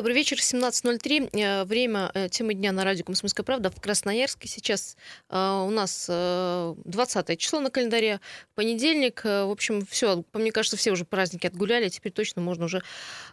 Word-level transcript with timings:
добрый 0.00 0.16
вечер. 0.16 0.38
17.03. 0.38 1.28
Э, 1.38 1.64
время 1.64 2.10
э, 2.14 2.30
темы 2.30 2.54
дня 2.54 2.72
на 2.72 2.84
радио 2.84 3.04
«Комсомольская 3.04 3.44
правда» 3.44 3.70
в 3.70 3.78
Красноярске. 3.82 4.48
Сейчас 4.48 4.96
э, 5.28 5.64
у 5.66 5.68
нас 5.68 6.06
20 6.06 7.38
число 7.38 7.60
на 7.60 7.70
календаре, 7.70 8.20
понедельник. 8.54 9.22
В 9.24 9.50
общем, 9.50 9.84
все, 9.84 10.24
мне 10.32 10.52
кажется, 10.52 10.78
все 10.78 10.90
уже 10.92 11.04
праздники 11.04 11.46
отгуляли. 11.46 11.90
Теперь 11.90 12.12
точно 12.12 12.40
можно 12.40 12.64
уже 12.64 12.82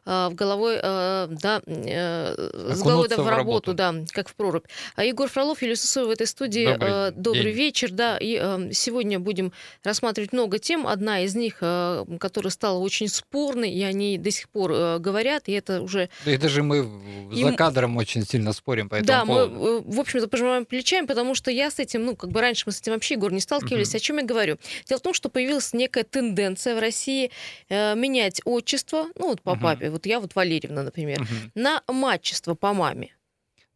в 0.04 0.32
головой, 0.34 0.78
да, 0.82 1.62
с 1.66 2.82
головой 2.82 3.08
да, 3.10 3.16
в, 3.16 3.20
в 3.20 3.30
работу, 3.30 3.72
работу, 3.72 3.74
да, 3.74 3.96
как 4.12 4.30
в 4.30 4.36
прорубь. 4.36 4.66
А 4.96 5.04
Егор 5.04 5.30
Фролов, 5.30 5.62
Юлия 5.62 5.76
Сысоева 5.76 6.10
в 6.10 6.12
этой 6.12 6.28
студии. 6.28 6.66
Добрый, 6.66 7.12
добрый 7.12 7.52
вечер, 7.52 7.92
да. 7.92 8.18
И 8.20 8.36
сегодня 8.74 9.20
будем 9.20 9.54
рассматривать 9.84 10.34
много 10.34 10.60
тем. 10.60 10.88
Одна 10.88 11.22
из 11.22 11.36
них, 11.36 11.58
которая 11.58 12.52
стала 12.52 12.80
очень 12.80 13.08
спорной, 13.08 13.72
и 13.72 13.84
они 13.84 14.18
до 14.18 14.32
сих 14.32 14.50
пор 14.50 15.00
говорят, 15.00 15.48
и 15.48 15.54
это 15.54 15.82
уже... 15.82 16.10
Да 16.26 16.32
это 16.32 16.50
же 16.50 16.57
мы 16.64 16.90
и... 17.32 17.44
за 17.44 17.54
кадром 17.54 17.98
очень 17.98 18.26
сильно 18.26 18.54
спорим 18.54 18.90
по 18.90 18.96
этому 18.96 19.08
да, 19.08 19.26
поводу. 19.26 19.56
мы, 19.56 19.70
э, 19.70 19.82
в 19.86 20.00
общем-то, 20.00 20.28
пожимаем 20.28 20.66
плечами, 20.66 21.06
потому 21.06 21.36
что 21.36 21.52
я 21.52 21.72
с 21.72 21.80
этим, 21.80 22.06
ну, 22.06 22.16
как 22.16 22.32
бы 22.32 22.42
раньше 22.42 22.64
мы 22.66 22.72
с 22.72 22.82
этим 22.82 22.94
вообще, 22.94 23.16
Егор, 23.16 23.32
не 23.32 23.40
сталкивались. 23.40 23.90
Угу. 23.90 23.98
О 23.98 24.00
чем 24.00 24.18
я 24.18 24.24
говорю? 24.24 24.58
Дело 24.86 25.00
в 25.00 25.04
том, 25.04 25.14
что 25.14 25.30
появилась 25.30 25.74
некая 25.74 26.04
тенденция 26.04 26.76
в 26.76 26.80
России 26.80 27.32
э, 27.70 27.96
менять 27.96 28.42
отчество, 28.46 29.08
ну, 29.16 29.30
вот 29.30 29.42
по 29.42 29.52
угу. 29.52 29.62
папе, 29.62 29.90
вот 29.90 30.06
я 30.06 30.20
вот 30.20 30.36
Валерьевна, 30.36 30.84
например, 30.84 31.22
угу. 31.22 31.30
на 31.56 31.82
матчество 31.88 32.56
по 32.56 32.74
маме. 32.74 33.12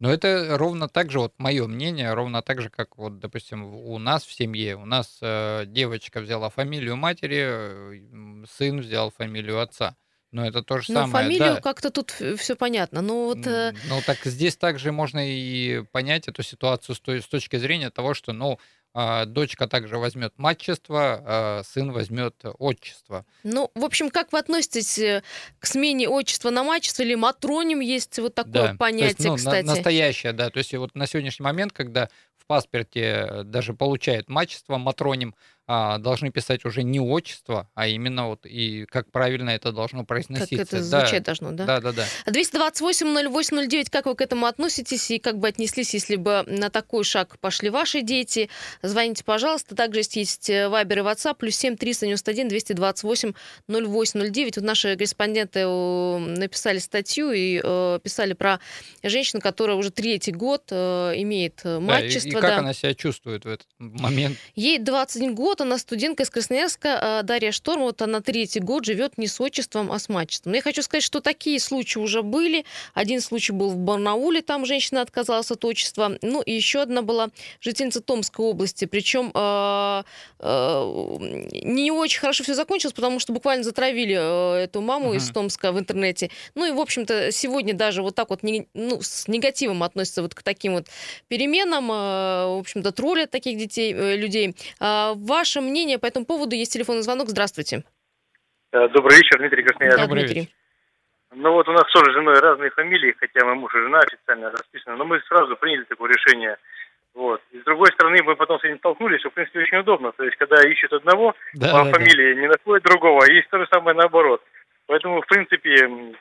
Но 0.02 0.12
это 0.12 0.58
ровно 0.58 0.88
так 0.88 1.12
же, 1.12 1.20
вот 1.20 1.32
мое 1.38 1.64
мнение, 1.68 2.12
ровно 2.12 2.42
так 2.42 2.60
же, 2.60 2.70
как 2.70 2.98
вот, 2.98 3.20
допустим, 3.20 3.72
у 3.72 3.98
нас 3.98 4.24
в 4.24 4.32
семье. 4.32 4.74
У 4.74 4.84
нас 4.84 5.18
э, 5.20 5.62
девочка 5.66 6.20
взяла 6.20 6.50
фамилию 6.50 6.96
матери, 6.96 7.38
э, 7.38 8.44
сын 8.50 8.80
взял 8.80 9.12
фамилию 9.12 9.60
отца. 9.60 9.96
Но 10.32 10.46
это 10.46 10.62
то 10.62 10.78
же 10.78 10.92
Но 10.92 11.02
самое. 11.02 11.26
фамилию 11.26 11.54
да. 11.56 11.60
как-то 11.60 11.90
тут 11.90 12.10
все 12.10 12.56
понятно. 12.56 13.02
Но 13.02 13.26
вот... 13.26 13.46
Э, 13.46 13.74
ну, 13.88 14.00
так 14.04 14.18
здесь 14.24 14.56
также 14.56 14.90
можно 14.90 15.20
и 15.22 15.82
понять 15.92 16.26
эту 16.26 16.42
ситуацию 16.42 16.96
с, 16.96 17.00
той, 17.00 17.20
с 17.20 17.26
точки 17.26 17.56
зрения 17.56 17.90
того, 17.90 18.14
что, 18.14 18.32
ну, 18.32 18.58
а, 18.94 19.24
дочка 19.24 19.66
также 19.66 19.96
возьмет 19.96 20.34
матчество, 20.36 21.22
а 21.24 21.62
сын 21.64 21.92
возьмет 21.92 22.34
отчество. 22.58 23.24
Ну, 23.42 23.70
в 23.74 23.84
общем, 23.84 24.10
как 24.10 24.32
вы 24.32 24.38
относитесь 24.38 24.98
э, 24.98 25.22
к 25.58 25.66
смене 25.66 26.08
отчества 26.08 26.50
на 26.50 26.62
матчество 26.62 27.02
или 27.02 27.14
матроним 27.14 27.80
есть 27.80 28.18
вот 28.18 28.34
такое 28.34 28.52
да. 28.52 28.74
понятие, 28.74 29.08
есть, 29.08 29.24
ну, 29.24 29.36
кстати? 29.36 29.64
На, 29.64 29.74
настоящее, 29.74 30.32
да. 30.32 30.50
То 30.50 30.58
есть 30.58 30.74
вот 30.74 30.94
на 30.94 31.06
сегодняшний 31.06 31.44
момент, 31.44 31.72
когда 31.72 32.10
в 32.36 32.46
паспорте 32.46 33.00
э, 33.00 33.42
даже 33.44 33.72
получает 33.72 34.28
матчество 34.28 34.76
матроним, 34.76 35.34
а, 35.66 35.98
должны 35.98 36.30
писать 36.30 36.64
уже 36.64 36.82
не 36.82 37.00
отчество, 37.00 37.68
а 37.74 37.86
именно 37.86 38.28
вот 38.28 38.46
и 38.46 38.84
как 38.86 39.10
правильно 39.10 39.50
это 39.50 39.72
должно 39.72 40.04
произноситься. 40.04 40.56
Как 40.56 40.66
это 40.66 40.82
звучать 40.82 41.22
да. 41.22 41.26
должно, 41.26 41.52
да? 41.52 41.66
Да, 41.66 41.80
да, 41.80 41.92
да. 41.92 42.06
228-08-09, 42.26 43.86
как 43.90 44.06
вы 44.06 44.14
к 44.14 44.20
этому 44.20 44.46
относитесь 44.46 45.10
и 45.10 45.18
как 45.18 45.38
бы 45.38 45.48
отнеслись, 45.48 45.94
если 45.94 46.16
бы 46.16 46.44
на 46.46 46.70
такой 46.70 47.04
шаг 47.04 47.38
пошли 47.38 47.70
ваши 47.70 48.02
дети? 48.02 48.50
Звоните, 48.82 49.24
пожалуйста. 49.24 49.76
Также 49.76 50.02
есть 50.12 50.48
Вайбер 50.48 50.98
и 50.98 51.02
WhatsApp, 51.02 51.36
плюс 51.38 51.56
7 51.56 51.76
391 51.76 52.48
228 52.48 53.32
0809. 53.68 54.56
Вот 54.56 54.64
наши 54.64 54.96
корреспонденты 54.96 55.66
написали 55.66 56.78
статью 56.78 57.30
и 57.32 57.60
э, 57.62 57.98
писали 58.02 58.32
про 58.32 58.60
женщину, 59.02 59.40
которая 59.40 59.76
уже 59.76 59.90
третий 59.90 60.32
год 60.32 60.64
э, 60.70 61.12
имеет 61.16 61.62
матчество. 61.64 62.22
Да, 62.22 62.28
и, 62.28 62.30
и 62.30 62.40
как 62.40 62.50
да. 62.50 62.58
она 62.58 62.72
себя 62.74 62.94
чувствует 62.94 63.44
в 63.44 63.48
этот 63.48 63.66
момент? 63.78 64.36
Ей 64.54 64.78
21 64.78 65.34
год, 65.34 65.51
она 65.60 65.78
студентка 65.78 66.22
из 66.22 66.30
Красноярска, 66.30 66.98
а, 67.00 67.22
Дарья 67.22 67.52
Шторм, 67.52 67.82
вот 67.82 68.02
она 68.02 68.20
третий 68.20 68.60
год 68.60 68.84
живет 68.84 69.18
не 69.18 69.26
с 69.26 69.40
отчеством, 69.40 69.92
а 69.92 69.98
с 69.98 70.08
мачеством. 70.08 70.52
Но 70.52 70.56
я 70.56 70.62
хочу 70.62 70.82
сказать, 70.82 71.04
что 71.04 71.20
такие 71.20 71.60
случаи 71.60 71.98
уже 71.98 72.22
были. 72.22 72.64
Один 72.94 73.20
случай 73.20 73.52
был 73.52 73.70
в 73.70 73.76
Барнауле, 73.76 74.42
там 74.42 74.66
женщина 74.66 75.02
отказалась 75.02 75.50
от 75.50 75.64
отчества. 75.64 76.18
Ну, 76.22 76.42
и 76.42 76.52
еще 76.52 76.80
одна 76.80 77.02
была 77.02 77.28
жительница 77.60 78.00
Томской 78.00 78.44
области. 78.44 78.84
Причем 78.84 79.28
э, 79.28 79.30
а, 79.34 80.04
э, 80.38 80.44
а, 80.44 81.18
не 81.18 81.90
очень 81.90 82.20
хорошо 82.20 82.44
все 82.44 82.54
закончилось, 82.54 82.94
потому 82.94 83.18
что 83.18 83.32
буквально 83.32 83.64
затравили 83.64 84.62
эту 84.62 84.80
маму 84.80 85.14
uh-huh. 85.14 85.16
из 85.16 85.30
Томска 85.30 85.72
в 85.72 85.78
интернете. 85.78 86.30
Ну, 86.54 86.66
и, 86.66 86.70
в 86.70 86.80
общем-то, 86.80 87.32
сегодня 87.32 87.74
даже 87.74 88.02
вот 88.02 88.14
так 88.14 88.30
вот 88.30 88.42
не, 88.42 88.68
ну, 88.74 89.00
с 89.02 89.28
негативом 89.28 89.82
относятся 89.82 90.22
вот 90.22 90.34
к 90.34 90.42
таким 90.42 90.74
вот 90.74 90.86
переменам. 91.28 91.90
Э, 91.90 92.46
в 92.56 92.60
общем-то, 92.60 92.92
троллят 92.92 93.30
таких 93.30 93.58
детей, 93.58 93.92
э, 93.92 94.16
людей. 94.16 94.54
Э, 94.80 95.14
ваше 95.42 95.60
мнение 95.60 95.98
по 95.98 96.06
этому 96.06 96.24
поводу? 96.24 96.54
Есть 96.54 96.72
телефонный 96.72 97.02
звонок. 97.02 97.28
Здравствуйте. 97.28 97.82
Э, 98.72 98.88
добрый 98.88 99.16
вечер, 99.16 99.38
Дмитрий 99.38 99.64
Красноярский. 99.64 100.00
Да, 100.00 100.06
Добрый 100.06 100.24
Дмитрий. 100.24 100.54
Ну 101.34 101.50
вот 101.52 101.68
у 101.68 101.72
нас 101.72 101.84
тоже 101.92 102.12
с 102.12 102.14
женой 102.14 102.38
разные 102.38 102.70
фамилии, 102.70 103.16
хотя 103.18 103.44
мы 103.44 103.56
муж 103.56 103.74
и 103.74 103.78
жена 103.78 103.98
официально 103.98 104.50
расписаны, 104.50 104.96
но 104.96 105.04
мы 105.04 105.20
сразу 105.22 105.56
приняли 105.56 105.84
такое 105.84 106.12
решение. 106.12 106.56
Вот. 107.14 107.40
И 107.50 107.58
с 107.58 107.64
другой 107.64 107.90
стороны, 107.92 108.22
мы 108.22 108.36
потом 108.36 108.60
с 108.60 108.64
этим 108.64 108.78
столкнулись, 108.78 109.20
что, 109.20 109.30
в 109.30 109.34
принципе, 109.34 109.60
очень 109.62 109.78
удобно. 109.78 110.12
То 110.12 110.24
есть, 110.24 110.36
когда 110.36 110.62
ищут 110.62 110.92
одного 110.92 111.34
да, 111.54 111.72
по 111.72 111.84
да, 111.84 111.92
фамилии, 111.92 112.34
да. 112.34 112.40
не 112.40 112.46
находят 112.46 112.84
другого, 112.84 113.24
а 113.24 113.32
есть 113.32 113.48
то 113.50 113.58
же 113.58 113.66
самое 113.66 113.96
наоборот. 113.96 114.40
Поэтому, 114.86 115.22
в 115.22 115.26
принципе, 115.26 115.74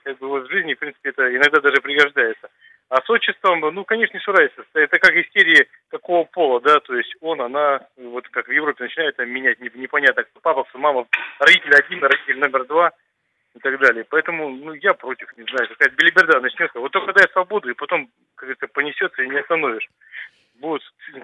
как 0.04 0.18
бы 0.18 0.30
вот 0.30 0.48
в 0.48 0.52
жизни, 0.52 0.74
в 0.74 0.80
принципе, 0.80 1.10
это 1.10 1.30
иногда 1.36 1.62
даже 1.62 1.80
пригождается. 1.82 2.50
А 2.92 3.02
с 3.02 3.10
отчеством, 3.10 3.62
ну, 3.62 3.86
конечно, 3.86 4.18
не 4.18 4.34
разница. 4.34 4.66
Это 4.74 5.00
как 5.00 5.16
истерии 5.16 5.66
какого 5.88 6.26
пола, 6.26 6.60
да, 6.60 6.82
то 6.82 6.94
есть 6.94 7.16
он, 7.22 7.40
она, 7.40 7.88
вот 7.96 8.28
как 8.28 8.50
в 8.50 8.52
Европе 8.52 8.84
начинает 8.84 9.16
там, 9.16 9.30
менять 9.30 9.62
непонятно, 9.62 10.26
папа, 10.42 10.68
мама, 10.74 11.08
родитель 11.40 11.74
один, 11.74 12.04
родитель 12.04 12.40
номер 12.40 12.66
два 12.66 12.92
и 13.56 13.60
так 13.60 13.80
далее. 13.80 14.04
Поэтому, 14.10 14.50
ну, 14.50 14.74
я 14.74 14.94
против, 14.94 15.32
не 15.38 15.46
знаю, 15.46 15.70
какая-то 15.70 15.96
белиберда 15.96 16.42
начнется. 16.42 16.82
Вот 16.82 16.92
только 16.92 17.14
дай 17.14 17.30
свободу, 17.30 17.70
и 17.70 17.76
потом, 17.76 18.10
как 18.36 18.50
это 18.50 18.68
понесется, 18.68 19.24
и 19.24 19.30
не 19.30 19.40
остановишь 19.40 19.88
будут 20.62 20.82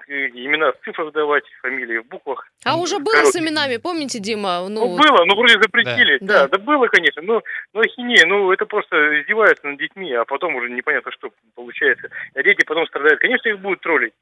имена 0.08 0.72
в 0.72 0.84
цифрах 0.84 1.12
давать, 1.12 1.44
фамилии 1.62 1.98
в 1.98 2.06
буквах. 2.06 2.46
А 2.64 2.76
уже 2.76 2.98
было 2.98 3.12
короткие. 3.12 3.32
с 3.32 3.36
именами, 3.44 3.76
помните, 3.78 4.18
Дима? 4.18 4.68
Ну, 4.68 4.80
ну 4.80 4.96
было, 4.96 5.24
ну 5.24 5.34
вроде 5.36 5.54
запретили, 5.54 6.18
да, 6.20 6.26
да, 6.26 6.48
да, 6.48 6.58
да 6.58 6.64
было, 6.64 6.86
конечно, 6.88 7.22
но, 7.22 7.42
но 7.72 7.80
ахинея, 7.80 8.26
ну 8.26 8.52
это 8.52 8.66
просто 8.66 9.20
издеваются 9.20 9.66
над 9.66 9.78
детьми, 9.78 10.12
а 10.12 10.24
потом 10.24 10.56
уже 10.56 10.68
непонятно, 10.68 11.10
что 11.12 11.30
получается. 11.54 12.10
А 12.34 12.42
дети 12.42 12.64
потом 12.66 12.86
страдают. 12.86 13.20
Конечно, 13.20 13.48
их 13.48 13.60
будут 13.60 13.80
троллить. 13.80 14.12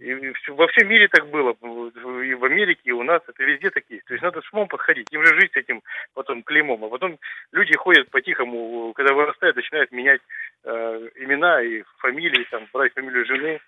И 0.00 0.32
во 0.48 0.66
всем 0.68 0.88
мире 0.88 1.08
так 1.08 1.28
было, 1.28 1.52
и 1.52 2.34
в 2.34 2.44
Америке, 2.44 2.80
и 2.84 2.90
у 2.90 3.04
нас, 3.04 3.22
это 3.28 3.44
везде 3.44 3.70
такие. 3.70 4.02
То 4.06 4.14
есть 4.14 4.24
надо 4.24 4.42
с 4.42 4.52
умом 4.52 4.66
подходить, 4.66 5.06
им 5.12 5.24
же 5.24 5.38
жить 5.40 5.52
с 5.52 5.56
этим 5.56 5.82
потом 6.14 6.42
клеймом. 6.42 6.84
А 6.84 6.88
потом 6.88 7.18
люди 7.52 7.76
ходят 7.76 8.10
по-тихому, 8.10 8.92
когда 8.94 9.14
вырастают, 9.14 9.56
начинают 9.56 9.92
менять 9.92 10.20
э, 10.64 11.08
имена 11.16 11.62
и 11.62 11.84
фамилии, 11.98 12.46
там, 12.50 12.66
брать 12.72 12.92
фамилию 12.92 13.24
жены. 13.24 13.60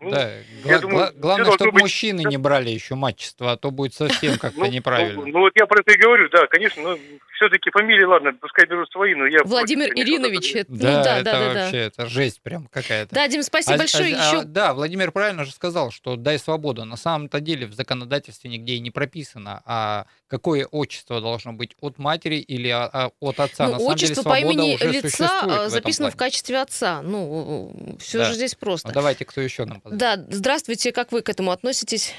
Ну, 0.00 0.10
да, 0.10 0.32
гла- 0.64 0.78
думаю, 0.78 1.12
главное, 1.16 1.52
чтобы 1.52 1.72
быть... 1.72 1.82
мужчины 1.82 2.22
не 2.24 2.36
брали 2.36 2.70
еще 2.70 2.94
матчество, 2.94 3.52
а 3.52 3.56
то 3.56 3.70
будет 3.70 3.94
совсем 3.94 4.38
как-то 4.38 4.60
ну, 4.60 4.66
неправильно. 4.66 5.22
Ну, 5.22 5.26
ну, 5.26 5.38
вот 5.40 5.52
я 5.56 5.66
про 5.66 5.80
это 5.80 5.92
и 5.92 5.98
говорю, 5.98 6.28
да, 6.30 6.46
конечно, 6.46 6.82
но 6.82 6.98
все-таки 7.40 7.70
фамилии, 7.70 8.04
ладно, 8.04 8.32
пускай 8.38 8.66
берут 8.66 8.90
свои, 8.92 9.14
но 9.14 9.26
я... 9.26 9.42
Владимир 9.44 9.88
против, 9.88 10.04
Иринович, 10.04 10.54
это, 10.54 10.72
да, 10.72 10.98
ну, 10.98 11.04
да, 11.04 11.18
это 11.18 11.24
да, 11.24 11.40
вообще, 11.40 11.72
да. 11.72 11.78
это 11.78 12.06
жесть 12.06 12.42
прям 12.42 12.66
какая-то. 12.66 13.14
Да, 13.14 13.26
Дим, 13.28 13.42
спасибо 13.42 13.76
а, 13.76 13.78
большое. 13.78 14.14
А, 14.14 14.28
еще... 14.28 14.40
а, 14.40 14.44
да, 14.44 14.74
Владимир 14.74 15.10
правильно 15.10 15.44
же 15.46 15.52
сказал, 15.52 15.90
что 15.90 16.16
дай 16.16 16.38
свободу. 16.38 16.84
На 16.84 16.96
самом-то 16.96 17.40
деле 17.40 17.66
в 17.66 17.72
законодательстве 17.72 18.50
нигде 18.50 18.74
и 18.74 18.80
не 18.80 18.90
прописано, 18.90 19.62
а 19.64 20.04
какое 20.28 20.66
отчество 20.66 21.22
должно 21.22 21.54
быть 21.54 21.74
от 21.80 21.98
матери 21.98 22.36
или 22.36 22.68
а, 22.68 22.90
а, 22.92 23.10
от 23.20 23.40
отца. 23.40 23.66
Ну, 23.66 23.72
на 23.72 23.78
самом 23.78 23.94
отчество 23.94 24.22
деле, 24.22 24.34
по 24.34 24.38
имени 24.38 24.92
лица 24.92 25.68
записано 25.70 26.10
в, 26.10 26.14
в 26.14 26.16
качестве 26.16 26.60
отца. 26.60 27.00
Ну, 27.00 27.96
все 27.98 28.18
да. 28.18 28.24
же 28.26 28.34
здесь 28.34 28.54
просто. 28.54 28.88
Ну, 28.88 28.94
давайте, 28.94 29.24
кто 29.24 29.40
еще 29.40 29.64
нам 29.64 29.80
позвонит. 29.80 29.98
Да, 29.98 30.16
здравствуйте, 30.28 30.92
как 30.92 31.10
вы 31.10 31.22
к 31.22 31.30
этому 31.30 31.52
относитесь? 31.52 32.14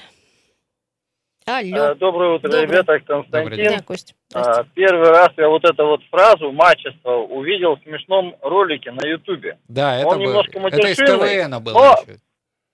Алло. 1.57 1.83
А, 1.83 1.95
доброе 1.95 2.35
утро, 2.35 2.49
Добрый. 2.49 2.67
ребята, 2.67 2.99
Константин. 2.99 3.31
Добрый 3.31 3.57
день. 3.57 3.77
Да, 3.77 3.83
Кость. 3.83 4.15
А, 4.33 4.63
первый 4.73 5.09
раз 5.09 5.29
я 5.37 5.49
вот 5.49 5.63
эту 5.65 5.85
вот 5.85 6.01
фразу 6.09 6.51
«мачество» 6.51 7.15
увидел 7.15 7.75
в 7.75 7.83
смешном 7.83 8.35
ролике 8.41 8.91
на 8.91 9.05
Ютубе. 9.05 9.57
Да, 9.67 9.97
это, 9.97 10.07
Он 10.07 10.17
был, 10.17 10.25
немножко 10.25 10.59
это 10.59 10.87
из 10.87 10.97
КВН 10.97 11.63
было 11.63 11.73
но... 11.73 11.95
еще. 12.07 12.19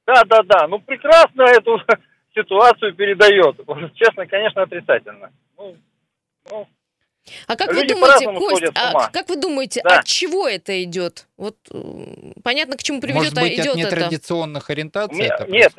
Да, 0.05 0.23
да, 0.25 0.41
да. 0.43 0.67
Ну, 0.67 0.79
прекрасно 0.79 1.43
эту 1.43 1.81
ситуацию 2.35 2.93
передает. 2.93 3.57
Честно, 3.95 4.27
конечно, 4.27 4.61
отрицательно. 4.61 5.31
Ну, 5.57 5.75
ну, 6.49 6.67
а 7.47 7.55
как 7.55 7.73
Люди 7.73 7.93
вы 7.93 7.99
думаете, 7.99 8.25
Кость, 8.33 8.63
а, 8.75 9.09
как 9.09 9.29
вы 9.29 9.35
думаете, 9.35 9.81
да. 9.83 9.99
от 9.99 10.05
чего 10.05 10.47
это 10.47 10.83
идет? 10.83 11.27
Вот 11.37 11.55
понятно, 12.43 12.77
к 12.77 12.83
чему 12.83 13.01
приведет, 13.01 13.33
Может 13.33 13.35
быть, 13.35 13.59
а 13.59 13.61
идет 13.61 13.73
от 13.73 13.75
нетрадиционных 13.75 14.63
это? 14.63 14.73
ориентаций? 14.73 15.15
Мне, 15.15 15.27
это 15.27 15.45
нет, 15.47 15.73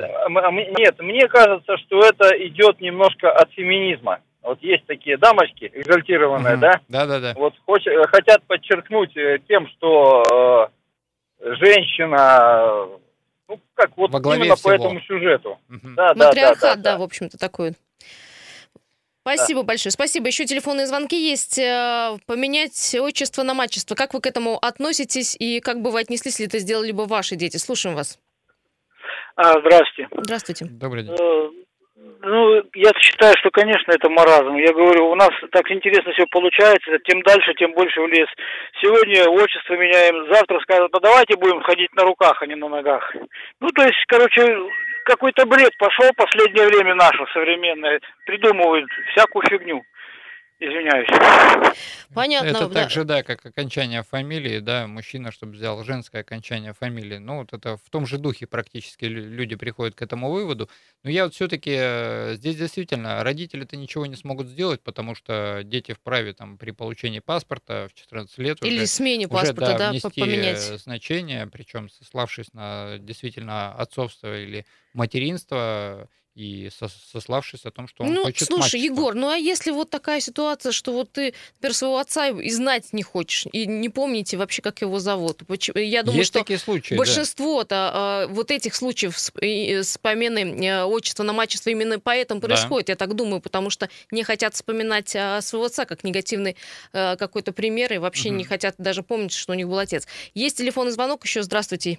нет, 0.78 0.98
мне 1.00 1.28
кажется, 1.28 1.76
что 1.78 2.00
это 2.00 2.28
идет 2.46 2.80
немножко 2.80 3.30
от 3.30 3.50
феминизма. 3.52 4.20
Вот 4.42 4.62
есть 4.62 4.86
такие 4.86 5.18
дамочки, 5.18 5.70
экзальтированные, 5.74 6.54
угу. 6.54 6.60
да? 6.62 6.80
Да, 6.88 7.06
да, 7.06 7.20
да. 7.20 7.34
Вот 7.34 7.54
хоч, 7.66 7.84
хотят 8.10 8.42
подчеркнуть 8.44 9.14
э, 9.16 9.40
тем, 9.46 9.68
что 9.68 10.70
э, 11.40 11.54
женщина, 11.56 12.86
ну 13.48 13.60
как 13.74 13.96
вот 13.96 14.10
Во 14.10 14.20
главе 14.20 14.42
именно 14.42 14.56
всего. 14.56 14.70
по 14.70 14.74
этому 14.74 15.00
сюжету. 15.02 15.58
Угу. 15.68 15.88
Да, 15.96 16.14
да, 16.14 16.32
да, 16.32 16.32
да, 16.32 16.54
да, 16.54 16.76
да, 16.76 16.98
в 16.98 17.02
общем-то, 17.02 17.36
такой 17.36 17.74
Спасибо 19.34 19.60
да. 19.60 19.66
большое. 19.66 19.92
Спасибо. 19.92 20.26
Еще 20.26 20.44
телефонные 20.44 20.86
звонки 20.86 21.16
есть. 21.16 21.58
Э, 21.58 22.16
поменять 22.26 22.96
отчество 22.98 23.42
на 23.42 23.54
мачество. 23.54 23.94
Как 23.94 24.14
вы 24.14 24.20
к 24.20 24.26
этому 24.26 24.56
относитесь 24.56 25.36
и 25.38 25.60
как 25.60 25.82
бы 25.82 25.90
вы 25.90 26.00
отнеслись, 26.00 26.40
если 26.40 26.46
это 26.46 26.58
сделали 26.58 26.92
бы 26.92 27.06
ваши 27.06 27.36
дети? 27.36 27.58
Слушаем 27.58 27.96
вас. 27.96 28.18
А, 29.36 29.60
здравствуйте. 29.60 30.08
Здравствуйте. 30.12 30.64
Добрый 30.64 31.04
день. 31.04 31.14
Э, 31.14 31.50
ну, 32.22 32.62
я 32.74 32.90
считаю, 32.98 33.34
что, 33.38 33.50
конечно, 33.50 33.92
это 33.92 34.08
маразм. 34.08 34.56
Я 34.56 34.72
говорю, 34.72 35.10
у 35.10 35.14
нас 35.14 35.30
так 35.52 35.70
интересно 35.70 36.12
все 36.12 36.26
получается, 36.26 36.98
тем 37.04 37.22
дальше, 37.22 37.54
тем 37.54 37.72
больше 37.72 38.00
в 38.00 38.08
лес. 38.08 38.28
Сегодня 38.82 39.28
отчество 39.28 39.74
меняем, 39.74 40.32
завтра 40.32 40.58
скажут, 40.60 40.92
ну 40.92 41.00
давайте 41.00 41.36
будем 41.36 41.60
ходить 41.62 41.94
на 41.94 42.02
руках, 42.02 42.42
а 42.42 42.46
не 42.46 42.56
на 42.56 42.68
ногах. 42.68 43.14
Ну, 43.60 43.68
то 43.68 43.82
есть, 43.82 44.04
короче, 44.08 44.42
какой-то 45.08 45.46
бред 45.46 45.72
пошел 45.78 46.06
последнее 46.16 46.66
время 46.66 46.94
наше 46.94 47.24
современное. 47.32 47.98
Придумывают 48.26 48.86
всякую 49.12 49.42
фигню. 49.48 49.82
Извиняюсь. 50.60 51.08
Понятно. 52.12 52.48
Это 52.48 52.66
да. 52.66 52.82
так 52.82 52.90
же, 52.90 53.04
да, 53.04 53.22
как 53.22 53.46
окончание 53.46 54.02
фамилии, 54.02 54.58
да, 54.58 54.88
мужчина, 54.88 55.30
чтобы 55.30 55.52
взял 55.52 55.84
женское 55.84 56.22
окончание 56.22 56.72
фамилии. 56.72 57.18
Ну, 57.18 57.38
вот 57.38 57.52
это 57.52 57.76
в 57.76 57.88
том 57.90 58.06
же 58.06 58.18
духе 58.18 58.48
практически 58.48 59.04
люди 59.04 59.54
приходят 59.54 59.94
к 59.94 60.02
этому 60.02 60.32
выводу. 60.32 60.68
Но 61.04 61.10
я 61.10 61.24
вот 61.24 61.34
все-таки 61.34 61.76
э, 61.78 62.34
здесь 62.34 62.56
действительно 62.56 63.22
родители-то 63.22 63.76
ничего 63.76 64.06
не 64.06 64.16
смогут 64.16 64.48
сделать, 64.48 64.82
потому 64.82 65.14
что 65.14 65.62
дети 65.62 65.92
вправе 65.92 66.32
там 66.32 66.58
при 66.58 66.72
получении 66.72 67.20
паспорта 67.20 67.86
в 67.88 67.94
14 67.94 68.36
лет 68.38 68.58
Или 68.62 68.78
уже, 68.78 68.86
смене 68.88 69.28
паспорта, 69.28 69.62
уже, 69.62 69.72
да, 69.72 69.78
да, 69.78 69.90
внести 69.90 70.20
поменять. 70.20 70.58
значение, 70.58 71.46
причем 71.46 71.88
сославшись 71.88 72.52
на 72.52 72.98
действительно 72.98 73.74
отцовство 73.74 74.36
или 74.36 74.66
материнство, 74.92 76.08
и 76.38 76.70
сославшись 77.12 77.64
о 77.64 77.72
том, 77.72 77.88
что 77.88 78.04
он 78.04 78.14
ну, 78.14 78.22
хочет 78.22 78.46
слушай, 78.46 78.60
мачество. 78.60 78.76
Егор, 78.78 79.14
ну 79.16 79.28
а 79.28 79.36
если 79.36 79.72
вот 79.72 79.90
такая 79.90 80.20
ситуация, 80.20 80.70
что 80.70 80.92
вот 80.92 81.10
ты, 81.10 81.34
например, 81.54 81.74
своего 81.74 81.98
отца 81.98 82.28
и 82.28 82.50
знать 82.50 82.92
не 82.92 83.02
хочешь, 83.02 83.46
и 83.52 83.66
не 83.66 83.88
помните 83.88 84.36
вообще, 84.36 84.62
как 84.62 84.80
его 84.80 85.00
зовут? 85.00 85.42
Я 85.74 86.04
думаю, 86.04 86.20
Есть 86.20 86.30
что 86.30 86.38
такие 86.38 86.60
случаи, 86.60 86.94
большинство-то 86.94 88.26
да. 88.28 88.32
вот 88.32 88.52
этих 88.52 88.76
случаев 88.76 89.18
с, 89.18 89.32
с 89.34 89.98
поменой 89.98 90.64
э, 90.64 90.84
отчества 90.84 91.24
на 91.24 91.32
мачество 91.32 91.70
именно 91.70 91.98
поэтому 91.98 92.40
происходит, 92.40 92.86
да. 92.86 92.92
я 92.92 92.96
так 92.96 93.14
думаю, 93.16 93.40
потому 93.40 93.68
что 93.70 93.88
не 94.12 94.22
хотят 94.22 94.54
вспоминать 94.54 95.08
своего 95.08 95.64
отца 95.64 95.86
как 95.86 96.04
негативный 96.04 96.56
э, 96.92 97.16
какой-то 97.16 97.50
пример, 97.50 97.92
и 97.92 97.98
вообще 97.98 98.28
угу. 98.28 98.36
не 98.36 98.44
хотят 98.44 98.76
даже 98.78 99.02
помнить, 99.02 99.32
что 99.32 99.52
у 99.52 99.56
них 99.56 99.66
был 99.66 99.78
отец. 99.78 100.06
Есть 100.34 100.58
телефонный 100.58 100.92
звонок 100.92 101.24
еще, 101.24 101.42
здравствуйте. 101.42 101.98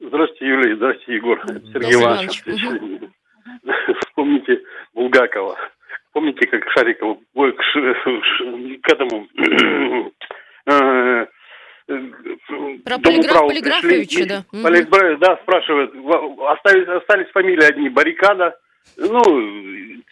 Здравствуйте, 0.00 0.46
Юлия. 0.46 0.76
Здравствуйте, 0.76 1.14
Егор. 1.14 1.40
Сергей 1.72 1.94
Иванович. 1.94 2.42
Вспомните 4.00 4.62
Булгакова. 4.94 5.56
Помните, 6.12 6.46
как 6.46 6.70
Шариков 6.70 7.18
к, 7.34 7.62
к 8.82 8.92
этому 8.92 9.28
э, 10.66 11.26
про 12.84 12.98
полиграф 12.98 13.48
Полиграфовича, 13.48 14.26
да. 14.26 14.44
Полиграф, 14.62 15.18
да, 15.20 15.38
спрашивают, 15.42 15.92
остались, 16.50 16.88
остались 16.88 17.30
фамилии 17.32 17.64
одни, 17.64 17.88
Баррикада, 17.88 18.58
ну, 18.96 19.22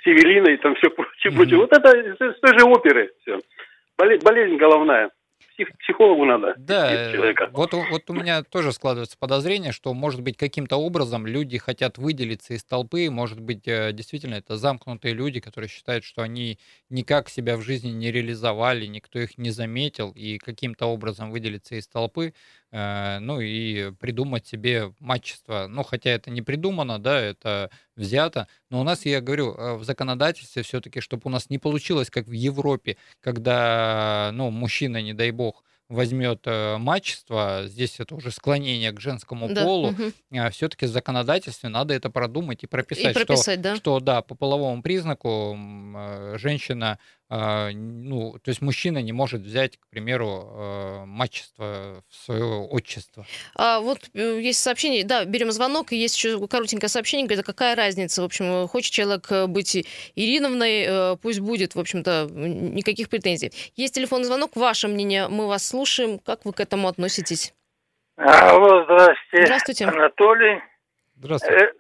Севелина 0.03 0.49
и 0.50 0.56
там 0.56 0.75
все 0.77 0.91
прочее, 0.91 1.33
прочее. 1.33 1.59
Вот 1.59 1.73
это 1.73 1.91
с 1.91 2.41
той 2.41 2.59
же 2.59 2.65
оперы 2.65 3.12
все. 3.23 3.41
Болезнь 3.97 4.56
головная 4.56 5.11
псих, 5.56 5.76
психологу 5.79 6.25
надо. 6.25 6.55
Да, 6.58 7.12
человека. 7.12 7.49
Вот, 7.53 7.73
вот 7.73 8.11
у 8.11 8.12
меня 8.12 8.43
тоже 8.43 8.73
складывается 8.73 9.17
подозрение, 9.19 9.73
что, 9.73 9.93
может 9.94 10.20
быть, 10.20 10.37
каким-то 10.37 10.76
образом 10.76 11.26
люди 11.26 11.58
хотят 11.58 11.99
выделиться 11.99 12.55
из 12.55 12.64
толпы, 12.64 13.11
может 13.11 13.41
быть, 13.41 13.67
э, 13.67 13.93
действительно, 13.93 14.35
это 14.35 14.56
замкнутые 14.56 15.14
люди, 15.14 15.41
которые 15.41 15.69
считают, 15.69 16.05
что 16.05 16.23
они 16.23 16.58
никак 16.91 17.29
себя 17.29 17.56
в 17.56 17.62
жизни 17.62 17.91
не 17.91 18.12
реализовали, 18.12 18.87
никто 18.87 19.19
их 19.19 19.38
не 19.38 19.50
заметил, 19.50 20.12
и 20.12 20.38
каким-то 20.38 20.87
образом 20.87 21.31
выделиться 21.31 21.76
из 21.76 21.88
толпы, 21.88 22.35
э, 22.73 23.19
ну 23.20 23.41
и 23.41 23.93
придумать 23.99 24.47
себе 24.47 24.93
матчество. 25.00 25.67
Ну, 25.69 25.82
хотя 25.82 26.11
это 26.11 26.31
не 26.31 26.43
придумано, 26.43 26.99
да, 26.99 27.20
это 27.20 27.70
взято. 27.97 28.47
Но 28.70 28.81
у 28.81 28.85
нас, 28.85 29.06
я 29.06 29.20
говорю, 29.20 29.55
э, 29.55 29.75
в 29.76 29.85
законодательстве 29.85 30.62
все-таки, 30.62 31.00
чтобы 31.00 31.23
у 31.25 31.31
нас 31.31 31.49
не 31.50 31.59
получилось, 31.59 32.11
как 32.11 32.26
в 32.26 32.32
Европе, 32.32 32.97
когда, 33.20 34.31
ну, 34.32 34.50
мужчина, 34.50 35.00
не 35.00 35.14
дай 35.14 35.31
бог, 35.31 35.45
возьмет 35.88 36.41
э, 36.47 36.79
мачество, 36.79 37.62
здесь 37.67 38.00
это 38.00 38.15
уже 38.17 38.31
склонение 38.31 38.91
к 38.93 39.00
женскому 39.00 39.49
да. 39.49 39.65
полу, 39.65 39.88
угу. 39.91 40.12
э, 40.33 40.50
все-таки 40.50 40.87
в 40.87 40.88
законодательстве 40.88 41.69
надо 41.69 41.94
это 41.94 42.11
продумать 42.11 42.65
и 42.65 42.67
прописать, 42.67 43.12
и 43.17 43.25
прописать 43.25 43.61
что, 43.61 43.62
да? 43.62 43.77
что 43.77 44.00
да, 44.00 44.23
по 44.23 44.35
половому 44.35 44.83
признаку 44.83 45.56
э, 45.56 46.37
женщина 46.38 46.93
а, 46.93 46.99
ну, 47.28 48.38
то 48.38 48.50
есть 48.50 48.62
мужчина 48.62 48.99
не 49.02 49.12
может 49.12 49.40
взять, 49.40 49.78
к 49.78 49.88
примеру, 49.88 50.49
э, 50.49 51.05
мачество 51.06 52.05
в 52.08 52.14
свое 52.14 52.44
отчество. 52.44 53.26
А 53.56 53.81
вот 53.81 53.99
э, 54.14 54.40
есть 54.40 54.62
сообщение, 54.62 55.05
да, 55.05 55.25
берем 55.25 55.50
звонок, 55.50 55.93
и 55.93 55.96
есть 55.96 56.17
еще 56.17 56.46
коротенькое 56.46 56.88
сообщение, 56.88 57.26
говорит, 57.26 57.44
а 57.44 57.46
какая 57.46 57.75
разница, 57.75 58.23
в 58.23 58.25
общем, 58.25 58.69
хочет 58.69 58.93
человек 58.93 59.26
э, 59.32 59.46
быть 59.49 59.76
Ириновной, 60.14 61.17
пусть 61.19 61.40
будет, 61.40 61.75
в 61.75 61.81
общем-то, 61.81 62.28
никаких 62.31 63.08
претензий. 63.08 63.50
Есть 63.75 63.94
телефонный 63.94 64.26
звонок, 64.26 64.55
ваше 64.55 64.87
мнение, 64.87 65.26
мы 65.26 65.49
вас 65.49 65.67
слушаем, 65.67 66.20
как 66.20 66.44
вы 66.44 66.52
к 66.52 66.61
этому 66.61 66.87
относитесь? 66.87 67.55
Алло, 68.17 68.84
здравствуйте. 68.84 69.46
Здравствуйте. 69.46 69.84
Анатолий. 69.87 70.62
Здравствуйте. 71.17 71.73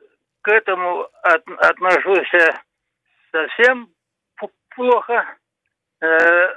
К 0.42 0.48
этому 0.48 1.08
от, 1.22 1.42
отношусь 1.58 2.28
совсем 3.30 3.88
плохо. 4.76 5.36
Э, 6.00 6.54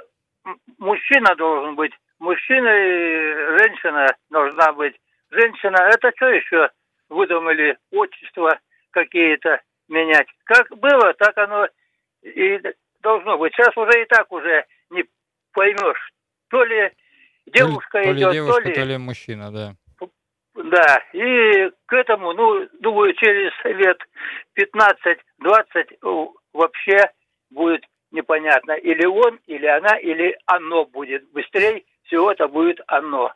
мужчина 0.78 1.34
должен 1.34 1.74
быть. 1.74 1.92
Мужчина 2.18 2.68
и 2.68 3.58
женщина 3.58 4.06
должна 4.30 4.72
быть. 4.72 4.94
Женщина, 5.30 5.76
это 5.92 6.12
что 6.16 6.28
еще 6.28 6.70
выдумали? 7.08 7.76
Отчества 7.90 8.58
какие-то 8.90 9.60
менять. 9.88 10.28
Как 10.44 10.68
было, 10.78 11.14
так 11.14 11.36
оно 11.38 11.66
и 12.22 12.60
должно 13.00 13.38
быть. 13.38 13.54
Сейчас 13.54 13.76
уже 13.76 14.02
и 14.02 14.04
так 14.04 14.30
уже 14.30 14.64
не 14.90 15.04
поймешь. 15.52 16.12
То 16.48 16.62
ли 16.64 16.92
девушка 17.46 18.02
то 18.02 18.10
ли, 18.10 18.18
идет, 18.18 18.32
девушка, 18.32 18.62
то 18.62 18.68
ли... 18.68 18.74
то 18.74 18.84
ли 18.84 18.98
мужчина, 18.98 19.50
да. 19.50 19.74
Да, 20.54 21.02
и 21.12 21.70
к 21.86 21.92
этому, 21.92 22.32
ну, 22.34 22.68
думаю, 22.80 23.14
через 23.14 23.52
лет 23.64 23.98
15-20 24.58 26.32
вообще 26.52 27.10
будет 27.50 27.84
непонятно, 28.10 28.72
или 28.72 29.04
он, 29.04 29.38
или 29.46 29.66
она, 29.66 29.96
или 29.96 30.36
оно 30.46 30.84
будет. 30.84 31.30
Быстрее 31.32 31.84
всего 32.04 32.32
это 32.32 32.48
будет 32.48 32.80
оно. 32.86 33.32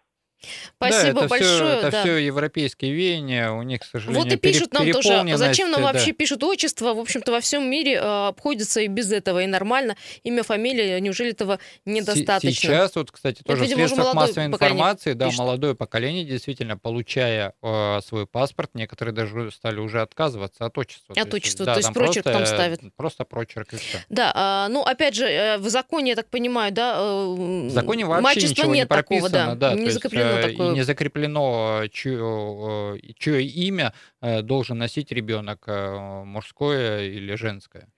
Спасибо 0.76 1.20
да, 1.20 1.20
это 1.20 1.28
большое. 1.28 1.54
Все, 1.54 1.66
это 1.66 1.90
да. 1.90 2.00
все 2.02 2.16
европейские 2.18 2.92
веяния, 2.92 3.50
у 3.50 3.62
них, 3.62 3.80
к 3.80 3.84
сожалению, 3.84 4.24
Вот 4.24 4.32
и 4.32 4.36
пишут 4.36 4.72
нам 4.72 4.90
тоже, 4.90 5.24
зачем 5.36 5.70
нам 5.70 5.82
да. 5.82 5.92
вообще 5.92 6.12
пишут 6.12 6.42
отчество? 6.42 6.94
В 6.94 7.00
общем-то, 7.00 7.32
во 7.32 7.40
всем 7.40 7.68
мире 7.68 7.94
э, 7.94 8.26
обходится 8.28 8.80
и 8.80 8.88
без 8.88 9.12
этого, 9.12 9.42
и 9.42 9.46
нормально. 9.46 9.96
Имя, 10.22 10.42
фамилия, 10.42 11.00
неужели 11.00 11.30
этого 11.30 11.58
недостаточно? 11.84 12.50
Сейчас 12.50 12.94
вот, 12.96 13.10
кстати, 13.10 13.42
тоже 13.42 13.64
Это, 13.64 13.70
видимо, 13.70 13.86
в 13.86 13.88
средствах 13.88 14.14
массовой 14.14 14.46
информации, 14.46 15.12
да, 15.12 15.26
пишет. 15.26 15.38
молодое 15.38 15.74
поколение, 15.74 16.24
действительно, 16.24 16.76
получая 16.76 17.54
э, 17.62 18.00
свой 18.06 18.26
паспорт, 18.26 18.70
некоторые 18.74 19.14
даже 19.14 19.50
стали 19.50 19.78
уже 19.78 20.02
отказываться 20.02 20.66
от 20.66 20.76
отчества. 20.76 21.14
От 21.16 21.32
отчества, 21.32 21.64
то 21.66 21.72
есть, 21.76 21.88
да, 21.88 21.92
то 21.94 22.00
есть 22.00 22.14
прочерк 22.14 22.24
просто, 22.24 22.32
там 22.32 22.46
ставят. 22.46 22.80
Просто 22.96 23.24
прочерк 23.24 23.72
и 23.72 23.76
все. 23.76 23.98
Да, 24.08 24.66
э, 24.66 24.72
ну, 24.72 24.82
опять 24.82 25.14
же, 25.14 25.26
э, 25.26 25.58
в 25.58 25.68
законе, 25.68 26.10
я 26.10 26.16
так 26.16 26.28
понимаю, 26.28 26.72
да, 26.72 26.96
э, 26.98 27.66
в 27.68 27.70
законе 27.70 28.04
вообще 28.04 28.42
ничего 28.42 28.74
нет 28.74 28.84
не 28.84 28.86
прописано, 28.86 29.30
такого, 29.30 29.56
да, 29.56 29.70
да 29.70 29.74
не 29.74 29.90
закреплено 29.90 30.23
есть, 30.26 30.50
такое. 30.50 30.70
И 30.72 30.74
не 30.74 30.82
закреплено 30.82 31.14
закреплено, 31.14 31.88
чье, 31.90 33.00
чье 33.18 33.44
имя 33.44 33.92
э, 34.20 34.42
должен 34.42 34.78
носить 34.78 35.12
ребенок, 35.12 35.64
э, 35.66 36.24
мужское 36.24 37.04
или 37.04 37.34
женское. 37.34 37.88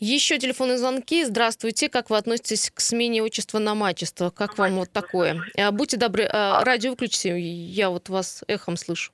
Еще 0.00 0.38
телефонные 0.38 0.78
звонки. 0.78 1.24
Здравствуйте. 1.24 1.88
Как 1.88 2.10
вы 2.10 2.16
относитесь 2.16 2.70
к 2.70 2.80
смене 2.80 3.22
отчества 3.22 3.58
на 3.58 3.74
мачество? 3.74 4.30
Как 4.30 4.58
вам 4.58 4.76
вот 4.76 4.92
такое? 4.92 5.40
Э, 5.54 5.70
будьте 5.70 5.96
добры, 5.96 6.28
радио 6.28 6.90
выключите. 6.90 7.38
Я 7.38 7.90
вот 7.90 8.08
вас 8.08 8.44
эхом 8.48 8.76
слышу. 8.76 9.12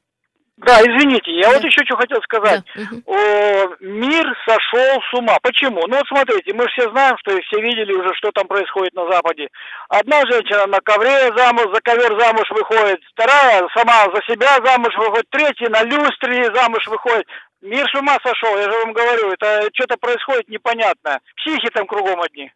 Да, 0.59 0.81
извините, 0.83 1.31
я 1.31 1.49
да. 1.49 1.55
вот 1.55 1.65
еще 1.65 1.85
что 1.85 1.97
хотел 1.97 2.21
сказать. 2.23 2.63
Да. 2.75 2.83
О, 3.07 3.77
мир 3.81 4.27
сошел 4.47 5.01
с 5.03 5.15
ума. 5.15 5.39
Почему? 5.41 5.87
Ну 5.87 5.97
вот 5.97 6.07
смотрите, 6.09 6.53
мы 6.53 6.67
все 6.69 6.91
знаем, 6.91 7.17
что 7.19 7.37
и 7.37 7.43
все 7.43 7.61
видели 7.61 7.93
уже, 7.93 8.13
что 8.15 8.33
там 8.33 8.47
происходит 8.49 8.93
на 8.95 9.09
Западе. 9.11 9.49
Одна 9.89 10.21
женщина 10.27 10.67
на 10.67 10.81
ковре 10.81 11.31
замуж, 11.37 11.67
за 11.73 11.81
ковер 11.81 12.19
замуж 12.21 12.51
выходит, 12.51 13.01
вторая 13.13 13.69
сама 13.77 14.07
за 14.13 14.21
себя 14.27 14.59
замуж 14.65 14.95
выходит, 14.97 15.31
третья 15.31 15.69
на 15.69 15.85
люстре 15.85 16.53
замуж 16.53 16.85
выходит. 16.89 17.27
Мир 17.61 17.87
с 17.89 17.95
ума 17.95 18.17
сошел, 18.25 18.57
я 18.57 18.65
же 18.65 18.79
вам 18.85 18.93
говорю, 18.93 19.33
это 19.33 19.69
что-то 19.75 19.97
происходит 19.97 20.49
непонятное. 20.49 21.21
Психи 21.37 21.69
там 21.71 21.87
кругом 21.87 22.21
одни. 22.21 22.53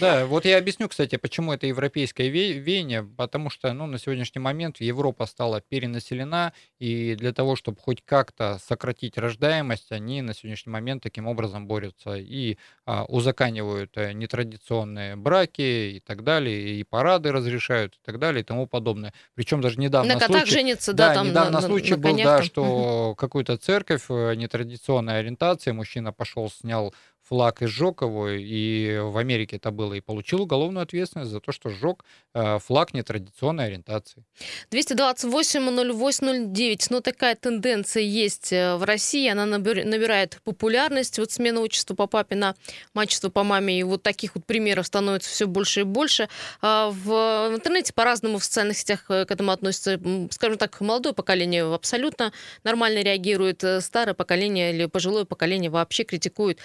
Да, 0.00 0.24
вот 0.24 0.46
я 0.46 0.56
объясню, 0.56 0.88
кстати, 0.88 1.16
почему 1.16 1.52
это 1.52 1.66
европейское 1.66 2.28
веяние, 2.28 3.02
потому 3.02 3.50
что, 3.50 3.72
ну, 3.74 3.86
на 3.86 3.98
сегодняшний 3.98 4.40
момент 4.40 4.80
Европа 4.80 5.26
стала 5.26 5.60
перенаселена, 5.60 6.54
и 6.78 7.14
для 7.14 7.32
того, 7.32 7.54
чтобы 7.54 7.78
хоть 7.78 8.02
как-то 8.02 8.58
сократить 8.64 9.18
рождаемость, 9.18 9.92
они 9.92 10.22
на 10.22 10.32
сегодняшний 10.32 10.72
момент 10.72 11.02
таким 11.02 11.26
образом 11.26 11.66
борются. 11.66 12.14
И 12.16 12.56
а, 12.86 13.04
узаканивают 13.04 13.96
э, 13.96 14.12
нетрадиционные 14.12 15.16
браки 15.16 15.96
и 15.96 16.00
так 16.00 16.24
далее, 16.24 16.76
и 16.76 16.84
парады 16.84 17.30
разрешают 17.30 17.94
и 17.94 17.98
так 18.04 18.18
далее 18.18 18.40
и 18.40 18.44
тому 18.44 18.66
подобное. 18.66 19.12
Причем 19.34 19.60
даже 19.60 19.78
недавно 19.78 20.14
на 20.14 20.20
котах 20.20 20.42
случай, 20.42 20.52
женятся, 20.52 20.92
да, 20.94 21.08
да, 21.08 21.14
там 21.14 21.28
недавно 21.28 21.60
на, 21.60 21.66
случай 21.66 21.92
на 21.92 21.96
был, 21.98 22.10
конях 22.10 22.26
да, 22.26 22.42
что 22.42 23.14
какую-то 23.16 23.58
церковь 23.58 24.04
э, 24.08 24.34
нетрадиционной 24.36 25.18
ориентации 25.18 25.72
мужчина 25.72 26.12
пошел, 26.12 26.50
снял 26.50 26.94
флаг 27.28 27.62
и 27.62 27.66
сжег 27.66 28.02
его, 28.02 28.28
и 28.28 28.98
в 28.98 29.16
Америке 29.16 29.56
это 29.56 29.70
было, 29.70 29.94
и 29.94 30.00
получил 30.00 30.42
уголовную 30.42 30.82
ответственность 30.82 31.30
за 31.30 31.40
то, 31.40 31.52
что 31.52 31.70
сжег 31.70 32.04
э, 32.34 32.58
флаг 32.58 32.94
нетрадиционной 32.94 33.66
ориентации. 33.66 34.24
228-08-09. 34.70 36.86
Ну, 36.90 37.00
такая 37.00 37.34
тенденция 37.34 38.02
есть 38.02 38.52
э, 38.52 38.76
в 38.76 38.84
России. 38.84 39.28
Она 39.28 39.46
набир- 39.46 39.84
набирает 39.84 40.40
популярность. 40.44 41.18
Вот 41.18 41.30
смена 41.30 41.60
отчества 41.60 41.94
по 41.94 42.06
папе 42.06 42.36
на 42.36 42.54
мачество 42.92 43.30
по 43.30 43.42
маме. 43.42 43.78
И 43.78 43.82
вот 43.82 44.02
таких 44.02 44.34
вот 44.34 44.44
примеров 44.44 44.86
становится 44.86 45.30
все 45.30 45.46
больше 45.46 45.80
и 45.80 45.84
больше. 45.84 46.28
А 46.60 46.90
в 46.90 47.54
интернете 47.54 47.92
по-разному 47.92 48.38
в 48.38 48.44
социальных 48.44 48.78
сетях 48.78 49.04
э, 49.08 49.24
к 49.24 49.30
этому 49.30 49.52
относится. 49.52 49.92
М, 49.92 50.30
Скажем 50.30 50.58
так, 50.58 50.80
молодое 50.80 51.14
поколение 51.14 51.72
абсолютно 51.72 52.32
нормально 52.64 53.02
реагирует. 53.02 53.64
Старое 53.80 54.14
поколение 54.14 54.74
или 54.74 54.86
пожилое 54.86 55.24
поколение 55.24 55.70
вообще 55.70 56.04
критикует 56.04 56.58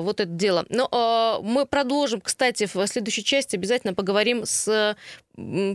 вот 0.00 0.20
это 0.20 0.30
дело. 0.30 0.64
Но 0.68 0.88
э, 0.90 1.44
мы 1.44 1.66
продолжим, 1.66 2.20
кстати, 2.20 2.68
в 2.72 2.86
следующей 2.86 3.24
части 3.24 3.56
обязательно 3.56 3.94
поговорим 3.94 4.44
с 4.44 4.96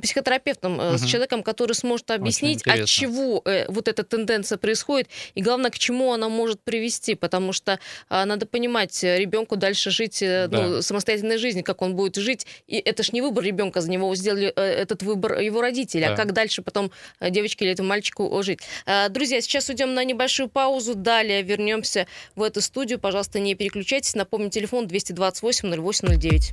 психотерапевтом, 0.01 0.79
э, 0.79 0.97
с 0.97 1.05
человеком, 1.05 1.43
который 1.43 1.74
сможет 1.74 2.12
объяснить, 2.12 2.65
от 2.67 2.85
чего 2.85 3.41
э, 3.45 3.65
вот 3.69 3.88
эта 3.88 4.03
тенденция 4.03 4.57
происходит, 4.57 5.07
и 5.33 5.41
главное, 5.41 5.71
к 5.71 5.77
чему 5.79 6.13
она 6.13 6.29
может 6.29 6.62
привести, 6.62 7.15
потому 7.15 7.53
что 7.53 7.79
а, 8.09 8.25
надо 8.25 8.45
понимать, 8.45 9.03
ребенку 9.03 9.55
дальше 9.55 9.91
жить 9.91 10.21
э, 10.21 10.47
ну, 10.51 10.75
Да. 10.75 10.81
самостоятельной 10.81 11.38
жизнью, 11.38 11.63
как 11.63 11.81
он 11.81 11.95
будет 11.95 12.15
жить, 12.15 12.45
и 12.67 12.77
это 12.77 13.03
ж 13.03 13.12
не 13.12 13.21
выбор 13.21 13.43
ребенка, 13.43 13.81
за 13.81 13.89
него 13.89 14.13
сделали 14.15 14.51
э, 14.55 14.62
этот 14.62 15.03
выбор 15.03 15.39
его 15.39 15.62
родители, 15.62 16.03
а 16.03 16.09
Да. 16.09 16.15
как 16.15 16.33
дальше 16.33 16.62
потом 16.62 16.91
э, 17.19 17.29
девочке 17.29 17.65
или 17.65 17.74
этому 17.74 17.89
мальчику 17.89 18.41
жить. 18.43 18.59
А, 18.85 19.09
Друзья, 19.09 19.41
сейчас 19.41 19.69
уйдем 19.69 19.93
на 19.93 20.03
небольшую 20.03 20.50
паузу, 20.50 20.95
далее 20.95 21.41
вернемся 21.41 22.07
в 22.35 22.43
эту 22.43 22.62
студию, 22.62 23.00
пожалуйста, 23.00 23.39
не 23.39 23.55
переключайтесь, 23.55 23.94
напомню, 24.15 24.49
телефон 24.49 24.87
228 24.87 25.69
0809. 25.69 26.51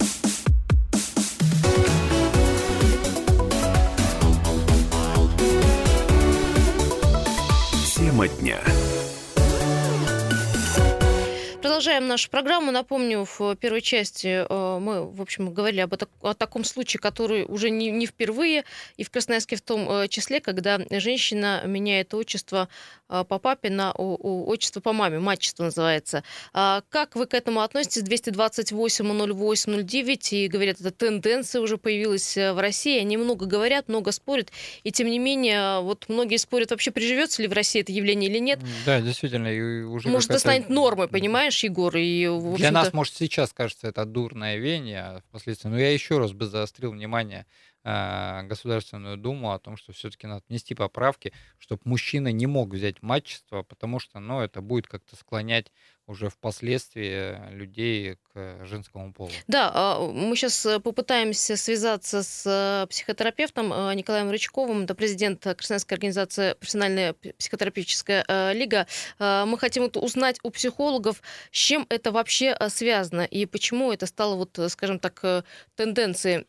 Тема 7.96 8.28
дня. 8.28 8.61
Продолжаем 11.61 12.06
нашу 12.06 12.30
программу. 12.30 12.70
Напомню, 12.70 13.26
в 13.38 13.56
первой 13.56 13.80
части 13.80 14.46
э, 14.49 14.72
мы, 14.79 15.11
в 15.11 15.21
общем, 15.21 15.52
говорили 15.52 15.81
об 15.81 15.93
это- 15.95 16.09
о 16.21 16.35
таком 16.35 16.64
случае, 16.64 17.00
который 17.00 17.45
уже 17.45 17.71
не, 17.71 17.91
не 17.91 18.07
впервые, 18.07 18.64
и 18.97 19.05
в 19.05 19.11
Красноярске 19.11 19.57
в 19.57 19.62
том 19.62 19.88
э, 19.91 20.09
числе, 20.09 20.41
когда 20.41 20.81
женщина 20.91 21.62
меняет 21.67 22.14
отчество 22.14 22.69
э, 23.09 23.25
по 23.29 23.38
папе 23.38 23.71
на 23.71 23.93
отчество 23.93 24.81
по 24.81 24.93
маме, 24.93 25.19
мачество 25.19 25.64
называется. 25.64 26.23
А 26.52 26.83
Как 26.88 27.17
вы 27.17 27.26
к 27.26 27.35
этому 27.35 27.61
относитесь? 27.61 28.02
228-08-09, 28.02 30.29
и 30.31 30.49
говорят, 30.49 30.81
эта 30.81 30.91
тенденция 30.91 31.61
уже 31.61 31.76
появилась 31.79 32.37
э, 32.37 32.52
в 32.52 32.59
России. 32.59 33.00
Они 33.00 33.17
много 33.17 33.47
говорят, 33.47 33.88
много 33.88 34.12
спорят, 34.12 34.50
и 34.83 34.93
тем 34.93 35.09
не 35.09 35.19
менее, 35.19 35.81
вот 35.81 36.09
многие 36.09 36.37
спорят, 36.37 36.71
вообще 36.71 36.91
приживется 36.91 37.43
ли 37.43 37.49
в 37.49 37.52
России 37.52 37.81
это 37.81 37.93
явление 37.93 38.31
или 38.31 38.38
нет. 38.38 38.61
Да, 38.87 39.00
действительно, 39.00 39.49
и 39.49 39.83
уже 39.83 40.09
Может, 40.09 40.31
это 40.31 40.38
станет 40.38 40.69
нормой, 40.69 41.09
понимаешь, 41.09 41.62
Егор? 41.64 41.95
И, 41.97 42.29
Для 42.57 42.71
нас, 42.71 42.93
может, 42.93 43.14
сейчас 43.14 43.52
кажется 43.52 43.88
это 43.88 44.05
дурное 44.05 44.57
веяние, 44.62 45.00
а 45.00 45.21
впоследствии. 45.21 45.69
Но 45.69 45.78
я 45.78 45.92
еще 45.92 46.19
раз 46.19 46.33
бы 46.33 46.47
заострил 46.47 46.92
внимание 46.92 47.47
Государственную 47.84 49.16
Думу 49.16 49.52
о 49.52 49.58
том, 49.58 49.76
что 49.76 49.92
все-таки 49.92 50.26
надо 50.26 50.44
внести 50.48 50.74
поправки, 50.74 51.32
чтобы 51.58 51.82
мужчина 51.84 52.30
не 52.32 52.46
мог 52.46 52.70
взять 52.70 53.02
мачество, 53.02 53.62
потому 53.62 53.98
что, 53.98 54.20
ну, 54.20 54.40
это 54.40 54.60
будет 54.60 54.86
как-то 54.86 55.16
склонять 55.16 55.72
уже 56.06 56.28
впоследствии 56.28 57.50
людей 57.52 58.16
к 58.32 58.64
женскому 58.64 59.12
полу. 59.12 59.30
Да, 59.46 59.70
а, 59.72 60.00
мы 60.12 60.36
сейчас 60.36 60.66
попытаемся 60.82 61.56
связаться 61.56 62.22
с 62.22 62.44
э, 62.46 62.86
психотерапевтом 62.88 63.72
э, 63.72 63.94
Николаем 63.94 64.30
Рычковым, 64.30 64.82
это 64.84 64.94
президент 64.94 65.42
Красноярской 65.42 65.96
организации 65.96 66.54
«Профессиональная 66.54 67.14
психотерапевтическая 67.38 68.24
э, 68.26 68.52
лига». 68.54 68.86
Э, 69.18 69.44
Мы 69.46 69.58
хотим 69.58 69.84
вот 69.84 69.96
узнать 69.96 70.38
у 70.42 70.50
психологов, 70.50 71.22
с 71.50 71.56
чем 71.56 71.86
это 71.88 72.10
вообще 72.12 72.56
э, 72.58 72.68
связано 72.68 73.22
и 73.22 73.46
почему 73.46 73.92
это 73.92 74.06
стало, 74.06 74.34
вот, 74.36 74.58
э, 74.58 74.68
скажем 74.68 74.98
так, 74.98 75.20
э, 75.22 75.42
тенденцией. 75.76 76.46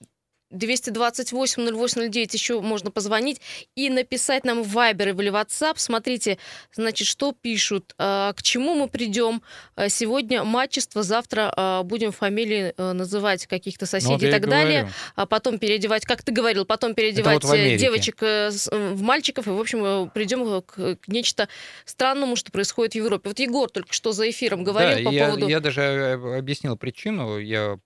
228-08-09 0.53 2.29
еще 2.33 2.62
можно 2.62 2.91
позвонить 2.91 3.41
и 3.75 3.89
написать 3.89 4.45
нам 4.45 4.63
в 4.63 4.75
Viber 4.77 5.10
или 5.10 5.29
в 5.29 5.36
WhatsApp. 5.36 5.74
Смотрите, 5.77 6.38
значит, 6.74 7.07
что 7.07 7.31
пишут, 7.33 7.93
э, 7.98 8.33
к 8.36 8.41
чему 8.43 8.75
мы 8.75 8.88
придем. 8.88 9.41
Э, 9.75 9.89
Сегодня 9.89 10.43
мачество, 10.43 11.03
завтра 11.03 11.53
э, 11.55 11.83
будем 11.83 12.12
фамилии 12.12 12.74
э, 12.77 12.91
называть 12.93 13.48
каких-то 13.48 13.83
Ну, 13.86 13.88
соседей 13.88 14.13
вот 14.13 14.24
и 14.24 14.31
так 14.31 14.48
далее, 14.48 14.79
говорю. 14.81 14.95
а 15.15 15.25
потом 15.25 15.60
переодевать, 15.60 16.05
как 16.05 16.24
ты 16.24 16.31
говорил, 16.31 16.65
потом 16.65 16.93
переодевать 16.93 17.43
вот 17.43 17.51
в 17.51 17.53
э, 17.53 17.77
девочек 17.77 18.22
э, 18.22 18.50
в 18.72 19.01
мальчиков, 19.01 19.48
и, 19.48 19.50
в 19.50 19.60
общем, 19.60 20.10
придем 20.10 20.62
к, 20.62 20.95
к 20.95 21.07
нечто 21.07 21.48
странному, 21.86 22.36
что 22.36 22.51
происходит 22.51 22.93
в 22.93 22.95
Европе. 22.95 23.29
Вот 23.29 23.39
Егор 23.39 23.69
только 23.69 23.93
что 23.93 24.12
за 24.12 24.29
эфиром 24.29 24.63
говорил 24.63 25.03
да, 25.03 25.10
по 25.10 25.13
я, 25.13 25.25
поводу... 25.27 25.48
я 25.48 25.60
даже 25.60 26.13
объяснил 26.38 26.77
причину. 26.77 27.38
Я, 27.39 27.77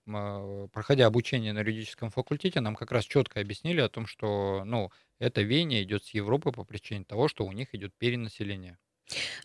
проходя 0.74 1.06
обучение 1.06 1.54
на 1.54 1.60
юридическом 1.60 2.10
факультете, 2.12 2.57
нам 2.62 2.76
как 2.76 2.92
раз 2.92 3.06
четко 3.06 3.40
объяснили 3.40 3.82
о 3.82 3.90
том, 3.90 4.08
что 4.08 4.64
ну, 4.66 4.92
это 5.20 5.42
веяние 5.42 5.84
идет 5.84 6.04
с 6.06 6.10
Европы 6.10 6.52
по 6.52 6.64
причине 6.64 7.06
того, 7.06 7.28
что 7.28 7.46
у 7.46 7.52
них 7.52 7.74
идет 7.74 7.94
перенаселение. 7.98 8.78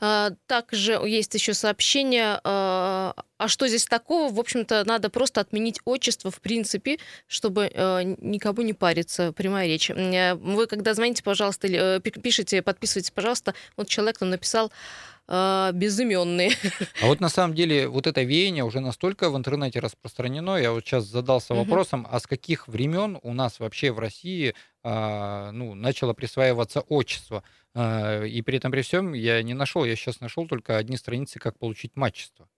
А, 0.01 0.31
Также 0.47 0.93
есть 1.07 1.35
еще 1.35 1.55
сообщение, 1.55 2.41
а 2.45 3.15
а 3.39 3.49
что 3.49 3.67
здесь 3.67 3.87
такого? 3.87 4.33
В 4.33 4.39
общем-то, 4.39 4.85
надо 4.85 5.11
просто 5.11 5.41
отменить 5.41 5.81
отчество 5.85 6.31
в 6.31 6.41
принципе, 6.41 6.99
чтобы 7.27 7.71
э, 7.73 8.03
никому 8.21 8.63
не 8.63 8.73
париться. 8.73 9.33
Прямая 9.33 9.67
речь. 9.67 9.91
Э, 9.91 10.35
Вы, 10.35 10.67
когда 10.69 10.95
звоните, 10.95 11.25
пожалуйста, 11.25 11.67
или 11.67 11.97
э, 11.97 12.01
пи- 12.01 12.21
пишите, 12.21 12.63
подписывайтесь, 12.63 13.11
пожалуйста. 13.11 13.55
Вот 13.77 13.89
человек 13.89 14.21
нам 14.21 14.31
написал 14.31 14.71
э, 15.33 15.71
безыменные. 15.73 16.53
А 17.03 17.07
вот 17.07 17.21
на 17.21 17.29
самом 17.29 17.55
деле 17.55 17.89
вот 17.89 18.07
это 18.07 18.23
веяние 18.23 18.65
уже 18.65 18.81
настолько 18.81 19.31
в 19.31 19.37
интернете 19.37 19.81
распространено. 19.81 20.57
Я 20.57 20.73
вот 20.73 20.85
сейчас 20.85 21.05
задался 21.05 21.55
вопросом, 21.55 22.07
а 22.11 22.21
с 22.21 22.27
каких 22.27 22.69
времен 22.69 23.19
у 23.23 23.33
нас 23.33 23.59
вообще 23.59 23.91
в 23.91 23.99
России 23.99 24.55
а, 24.85 25.51
ну, 25.53 25.75
начало 25.75 26.13
присваиваться 26.13 26.81
отчество? 26.81 27.43
А, 27.75 28.23
и 28.25 28.43
при 28.43 28.59
этом 28.59 28.71
при 28.71 28.83
всем 28.83 29.15
я 29.15 29.43
не 29.43 29.55
нашел, 29.55 29.85
я 29.85 29.97
сейчас 29.97 30.21
нашел 30.21 30.47
только 30.47 30.77
одни 30.77 30.97
страницы, 30.97 31.39
как 31.39 31.59
получить 31.59 31.97
мачество. 31.97 32.49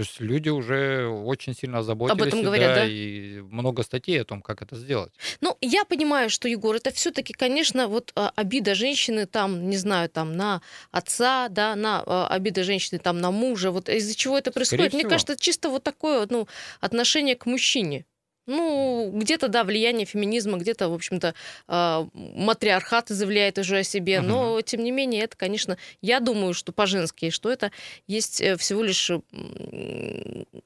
То 0.00 0.04
есть 0.04 0.18
люди 0.18 0.48
уже 0.48 1.08
очень 1.08 1.54
сильно 1.54 1.80
озаботились, 1.80 2.32
и 2.32 2.42
говорят, 2.42 2.74
да? 2.74 2.86
и 2.86 3.40
много 3.40 3.82
статей 3.82 4.22
о 4.22 4.24
том, 4.24 4.40
как 4.40 4.62
это 4.62 4.74
сделать. 4.74 5.12
Ну, 5.42 5.58
я 5.60 5.84
понимаю, 5.84 6.30
что, 6.30 6.48
Егор, 6.48 6.74
это 6.74 6.90
все-таки, 6.90 7.34
конечно, 7.34 7.86
вот 7.86 8.10
а, 8.14 8.32
обида 8.34 8.74
женщины 8.74 9.26
там, 9.26 9.68
не 9.68 9.76
знаю, 9.76 10.08
там 10.08 10.38
на 10.38 10.62
отца, 10.90 11.48
да, 11.50 11.76
на 11.76 12.02
а, 12.06 12.28
обида 12.28 12.64
женщины 12.64 12.98
там 12.98 13.20
на 13.20 13.30
мужа. 13.30 13.70
Вот 13.70 13.90
из-за 13.90 14.14
чего 14.14 14.38
это 14.38 14.50
происходит? 14.50 14.94
Мне 14.94 15.00
всего. 15.00 15.10
кажется, 15.10 15.36
чисто 15.36 15.68
вот 15.68 15.82
такое, 15.82 16.26
ну, 16.30 16.48
отношение 16.80 17.36
к 17.36 17.44
мужчине. 17.44 18.06
Ну, 18.46 19.10
где-то, 19.14 19.48
да, 19.48 19.64
влияние 19.64 20.06
феминизма, 20.06 20.58
где-то, 20.58 20.88
в 20.88 20.94
общем-то, 20.94 21.34
а, 21.68 22.08
матриархат 22.14 23.08
заявляет 23.08 23.58
уже 23.58 23.78
о 23.78 23.84
себе. 23.84 24.20
Но, 24.20 24.60
тем 24.62 24.82
не 24.82 24.90
менее, 24.90 25.22
это, 25.24 25.36
конечно, 25.36 25.76
я 26.00 26.20
думаю, 26.20 26.54
что 26.54 26.72
по-женски, 26.72 27.30
что 27.30 27.50
это 27.50 27.70
есть 28.06 28.40
э, 28.40 28.56
всего 28.56 28.82
лишь 28.82 29.10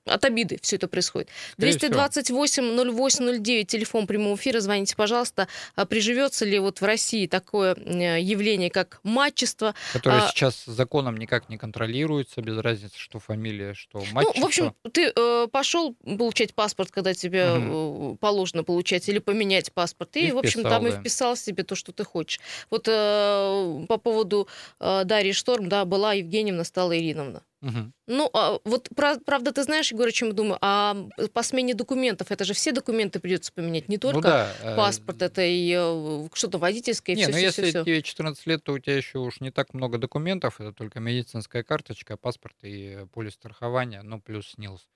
от 0.06 0.24
обиды 0.24 0.58
все 0.62 0.76
это 0.76 0.88
происходит. 0.88 1.28
Скорее 1.52 1.76
всего. 1.78 1.94
228-08-09, 1.94 3.64
телефон 3.64 4.06
прямого 4.06 4.36
эфира, 4.36 4.60
звоните, 4.60 4.96
пожалуйста. 4.96 5.48
А 5.74 5.86
приживется 5.86 6.44
ли 6.44 6.58
вот 6.58 6.80
в 6.80 6.84
России 6.84 7.26
такое 7.26 7.74
э, 7.74 8.20
явление, 8.20 8.70
как 8.70 9.00
матчество? 9.02 9.74
Которое 9.92 10.22
А- 10.22 10.28
сейчас 10.28 10.64
законом 10.64 11.16
никак 11.16 11.48
не 11.48 11.58
контролируется, 11.58 12.40
без 12.40 12.58
разницы, 12.58 12.98
что 12.98 13.18
фамилия, 13.18 13.74
что 13.74 13.98
мачество. 14.12 14.32
Ну, 14.36 14.42
в 14.42 14.44
общем, 14.46 14.74
ты 14.92 15.12
э, 15.14 15.48
пошел 15.50 15.94
получать 15.94 16.54
паспорт, 16.54 16.90
когда 16.90 17.14
тебе 17.14 17.46
Мгм. 17.46 17.63
Э, 17.70 18.16
положено 18.20 18.64
получать, 18.64 19.08
или 19.08 19.18
поменять 19.18 19.72
паспорт. 19.72 20.16
И, 20.16 20.28
И 20.28 20.32
в 20.32 20.38
общем, 20.38 20.60
вписал, 20.60 20.70
там 20.70 20.86
и 20.86 20.90
да. 20.90 21.00
вписал 21.00 21.36
себе 21.36 21.62
то, 21.64 21.74
что 21.74 21.92
ты 21.92 22.04
хочешь. 22.04 22.40
Вот 22.70 22.88
э, 22.88 23.86
по 23.88 23.98
поводу 23.98 24.48
э, 24.80 25.04
Дарьи 25.04 25.32
Шторм, 25.32 25.68
да, 25.68 25.84
была 25.84 26.14
Евгеньевна, 26.14 26.64
стала 26.64 26.96
Ириновна. 26.96 27.42
Мгм. 27.64 27.94
Ну, 28.06 28.28
а 28.34 28.58
вот 28.64 28.90
пра- 28.94 29.18
правда, 29.24 29.50
ты 29.50 29.62
знаешь, 29.62 29.90
Егор, 29.90 30.06
о 30.06 30.12
чем 30.12 30.28
я 30.28 30.34
думаю? 30.34 30.58
А 30.60 30.94
по 31.32 31.42
смене 31.42 31.72
документов, 31.72 32.30
это 32.30 32.44
же 32.44 32.52
все 32.52 32.72
документы 32.72 33.20
придется 33.20 33.52
поменять, 33.54 33.88
не 33.88 33.96
только 33.96 34.16
ну 34.16 34.22
да. 34.22 34.52
э, 34.62 34.76
паспорт, 34.76 35.22
это 35.22 35.40
и 35.40 35.72
э, 35.74 36.28
что-то 36.34 36.58
водительское, 36.58 37.16
Не, 37.16 37.22
все, 37.22 37.30
ну 37.30 37.38
все, 37.38 37.46
если 37.46 37.62
все, 37.70 37.82
тебе 37.82 38.02
14 38.02 38.46
лет, 38.46 38.62
то 38.62 38.74
у 38.74 38.78
тебя 38.78 38.96
еще 38.96 39.18
уж 39.18 39.40
не 39.40 39.50
так 39.50 39.72
много 39.72 39.96
документов, 39.96 40.60
это 40.60 40.72
только 40.72 41.00
медицинская 41.00 41.62
карточка, 41.62 42.18
паспорт 42.18 42.56
и 42.62 43.06
полис 43.12 43.32
страхования, 43.32 44.02
ну 44.02 44.20
плюс 44.20 44.52
СНИЛС. 44.56 44.86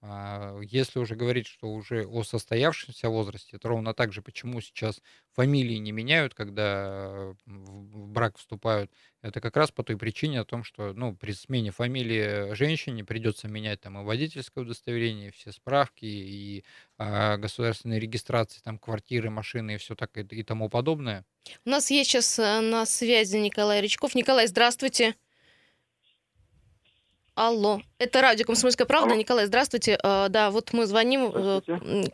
А, 0.00 0.58
Если 0.60 1.00
уже 1.00 1.16
говорить, 1.16 1.46
что 1.48 1.68
уже 1.68 2.06
о 2.06 2.22
состоявшемся 2.22 3.08
возрасте, 3.08 3.56
это 3.56 3.68
ровно 3.68 3.94
так 3.94 4.12
же, 4.12 4.22
почему 4.22 4.60
сейчас 4.60 5.02
фамилии 5.32 5.76
не 5.76 5.90
меняют, 5.90 6.34
когда 6.34 7.34
в 7.46 7.88
в 7.98 8.08
брак 8.08 8.38
вступают, 8.38 8.92
это 9.22 9.40
как 9.40 9.56
раз 9.56 9.70
по 9.70 9.82
той 9.82 9.96
причине 9.96 10.40
о 10.40 10.44
том, 10.44 10.62
что 10.62 10.92
ну, 10.92 11.16
при 11.16 11.32
смене 11.32 11.70
фамилии 11.70 12.54
женщине 12.54 13.04
придется 13.04 13.48
менять 13.48 13.80
там 13.80 14.00
и 14.00 14.04
водительское 14.04 14.64
удостоверение, 14.64 15.28
и 15.28 15.32
все 15.32 15.52
справки, 15.52 16.04
и 16.04 16.64
а, 16.96 17.36
государственные 17.36 17.98
регистрации, 18.00 18.60
там 18.62 18.78
квартиры, 18.78 19.30
машины 19.30 19.74
и 19.74 19.78
все 19.78 19.94
так 19.94 20.16
и, 20.16 20.20
и 20.22 20.42
тому 20.42 20.68
подобное. 20.68 21.24
У 21.64 21.70
нас 21.70 21.90
есть 21.90 22.10
сейчас 22.10 22.38
э, 22.38 22.60
на 22.60 22.86
связи 22.86 23.36
Николай 23.36 23.80
Речков. 23.80 24.14
Николай, 24.14 24.46
здравствуйте. 24.46 25.16
Алло, 27.40 27.80
это 28.00 28.20
радио 28.20 28.44
«Комсомольская 28.44 28.84
правда». 28.84 29.10
Алло. 29.10 29.20
Николай, 29.20 29.46
здравствуйте. 29.46 29.96
Э, 30.02 30.26
Да, 30.28 30.50
вот 30.50 30.72
мы 30.72 30.86
звоним 30.86 31.30
э, 31.32 31.60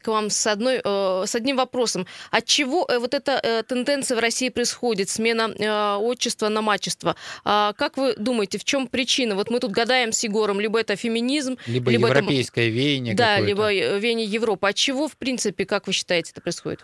к 0.02 0.06
вам 0.08 0.28
с, 0.28 0.46
одной, 0.46 0.82
э, 0.84 1.24
с 1.26 1.34
одним 1.34 1.56
вопросом. 1.56 2.06
От 2.30 2.44
чего 2.44 2.86
э, 2.86 2.98
вот 2.98 3.14
эта 3.14 3.64
тенденция 3.66 4.18
в 4.18 4.20
России 4.20 4.50
происходит, 4.50 5.08
смена 5.08 5.98
отчества 5.98 6.50
на 6.50 6.60
мачество? 6.60 7.16
А 7.42 7.72
Как 7.72 7.96
вы 7.96 8.14
думаете, 8.16 8.58
в 8.58 8.64
чем 8.64 8.86
причина? 8.86 9.34
Вот 9.34 9.48
мы 9.48 9.60
тут 9.60 9.70
гадаем 9.70 10.12
с 10.12 10.22
Егором, 10.24 10.60
либо 10.60 10.78
это 10.78 10.94
феминизм, 10.94 11.56
Либо, 11.66 11.90
Либо 11.90 12.08
это 12.08 12.18
европейское 12.18 12.68
веяние 12.68 13.14
да, 13.14 13.40
либо 13.40 13.72
веяние 13.72 14.26
Европы. 14.26 14.68
От 14.68 14.74
чего, 14.74 15.08
в 15.08 15.16
принципе, 15.16 15.64
как 15.64 15.86
вы 15.86 15.94
считаете, 15.94 16.32
это 16.32 16.42
происходит? 16.42 16.80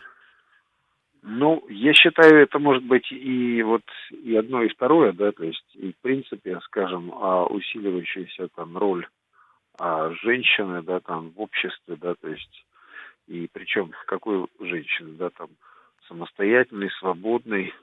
Ну, 1.23 1.65
я 1.69 1.93
считаю, 1.93 2.43
это 2.43 2.59
может 2.59 2.83
быть 2.85 3.11
и 3.13 3.63
вот 3.63 3.83
и 4.11 4.35
одно, 4.37 4.63
и 4.63 4.69
второе, 4.69 5.13
да, 5.13 5.33
то 5.33 5.45
есть, 5.45 5.65
и 5.75 5.93
в 5.93 5.99
принципе, 5.99 6.59
скажем, 6.63 7.13
а, 7.13 7.45
усиливающаяся 7.45 8.49
там 8.55 8.77
роль 8.79 9.07
а, 9.79 10.11
женщины, 10.23 10.83
да, 10.83 11.01
там 11.01 11.31
в 11.31 11.41
обществе, 11.41 11.97
да, 11.97 12.15
то 12.15 12.29
есть, 12.29 12.65
и 13.27 13.49
причем 13.53 13.93
какой 14.07 14.47
женщины, 14.61 15.17
да, 15.19 15.29
там 15.31 15.49
самостоятельной, 16.09 16.91
свободной, 16.99 17.75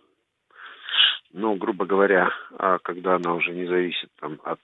ну, 1.32 1.56
грубо 1.56 1.86
говоря, 1.86 2.32
а, 2.58 2.80
когда 2.80 3.16
она 3.16 3.36
уже 3.36 3.52
не 3.52 3.68
зависит 3.68 4.10
там 4.20 4.40
от 4.44 4.60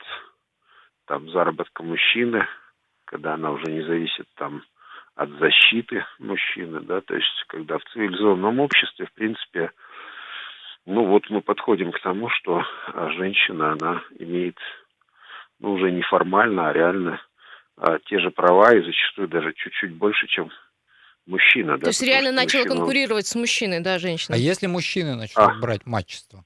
там 1.06 1.30
заработка 1.30 1.84
мужчины, 1.84 2.48
когда 3.06 3.36
она 3.36 3.51
уже 3.51 3.65
не 3.65 3.82
зависит 3.82 4.27
там 4.36 4.63
от 5.15 5.29
защиты 5.39 6.05
мужчины, 6.20 6.79
да, 6.82 7.01
то 7.01 7.15
есть 7.15 7.43
когда 7.48 7.77
в 7.77 7.84
цивилизованном 7.93 8.60
обществе, 8.60 9.05
в 9.05 9.13
принципе, 9.13 9.72
ну 10.86 11.05
вот 11.05 11.29
мы 11.29 11.41
подходим 11.41 11.91
к 11.91 12.00
тому, 12.01 12.29
что 12.29 12.63
а, 12.93 13.10
женщина, 13.12 13.74
она 13.74 14.01
имеет, 14.20 14.58
ну 15.60 15.74
уже 15.74 15.91
не 15.91 16.01
формально, 16.01 16.70
а 16.70 16.74
реально 16.74 17.22
а, 17.77 18.00
те 18.05 18.20
же 18.20 18.32
права 18.32 18.75
и 18.75 18.84
зачастую 18.84 19.27
даже 19.27 19.53
чуть-чуть 19.53 19.93
больше, 19.93 20.27
чем 20.27 20.50
мужчина. 21.27 21.77
да, 21.77 21.84
То 21.84 21.88
есть 21.89 22.00
потому 22.00 22.12
реально 22.12 22.32
начала 22.32 22.62
мужчина, 22.62 22.74
он- 22.74 22.77
конкурировать 22.79 23.27
с 23.27 23.36
мужчиной, 23.36 23.79
да, 23.82 24.00
женщина? 24.00 24.36
А 24.36 24.38
если 24.39 24.67
мужчины 24.67 25.15
начнут 25.15 25.48
А. 25.48 25.53
брать 25.60 25.86
матчество? 25.86 26.43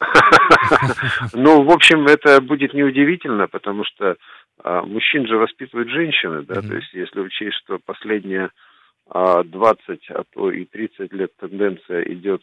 Ну, 1.34 1.62
в 1.62 1.70
общем, 1.70 2.06
это 2.06 2.40
будет 2.40 2.72
неудивительно, 2.74 3.48
потому 3.48 3.84
что 3.84 4.16
а, 4.62 4.82
мужчин 4.82 5.26
же 5.26 5.36
воспитывают 5.36 5.88
женщины, 5.90 6.42
да, 6.42 6.56
Мгм. 6.56 6.68
то 6.68 6.74
есть 6.76 6.92
если 6.92 7.20
учесть, 7.20 7.56
что 7.64 7.78
последние 7.78 8.50
а, 9.08 9.42
20, 9.42 10.10
а 10.10 10.22
то 10.32 10.50
и 10.50 10.64
30 10.64 11.12
лет 11.12 11.30
тенденция 11.36 12.02
идет 12.04 12.42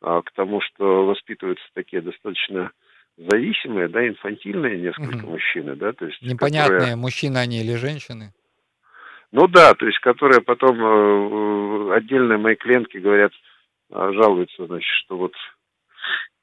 а, 0.00 0.22
к 0.22 0.30
тому, 0.32 0.60
что 0.60 1.06
воспитываются 1.06 1.64
такие 1.74 2.02
достаточно 2.02 2.70
зависимые, 3.16 3.88
да, 3.88 4.06
инфантильные 4.06 4.80
несколько 4.80 5.16
Мгм. 5.26 5.30
мужчины, 5.30 5.76
да, 5.76 5.92
то 5.92 6.06
есть 6.06 6.20
Непонятные, 6.22 6.78
которые- 6.78 6.96
мужчины 6.96 7.38
они 7.38 7.60
или 7.60 7.74
женщины. 7.76 8.32
ну 9.32 9.46
да, 9.48 9.74
то 9.74 9.86
есть 9.86 9.98
которые 10.00 10.40
потом 10.40 10.76
э, 10.80 11.94
отдельные 11.96 12.38
мои 12.38 12.54
клиентки 12.56 12.96
говорят, 12.98 13.32
а, 13.90 14.12
жалуются, 14.12 14.66
значит, 14.66 14.90
что 15.04 15.16
вот 15.18 15.32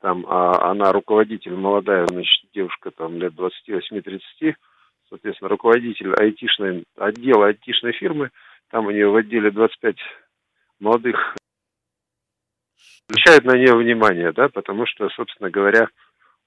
там 0.02 0.26
а, 0.28 0.72
она 0.72 0.92
руководитель 0.92 1.56
молодая, 1.56 2.06
значит, 2.08 2.46
девушка 2.54 2.92
там 2.92 3.18
лет 3.18 3.34
28-30, 3.34 4.56
соответственно, 5.10 5.50
руководитель 5.50 6.14
айтишной, 6.14 6.84
отдела 6.98 7.48
айтишной 7.48 7.94
фирмы, 7.94 8.30
там 8.70 8.86
у 8.86 8.92
нее 8.92 9.10
в 9.10 9.16
отделе 9.16 9.52
25 9.52 9.96
молодых 10.80 11.36
обращают 13.10 13.44
на 13.46 13.58
нее 13.58 13.76
внимание, 13.76 14.32
да, 14.32 14.50
потому 14.50 14.86
что, 14.86 15.10
собственно 15.10 15.50
говоря, 15.50 15.88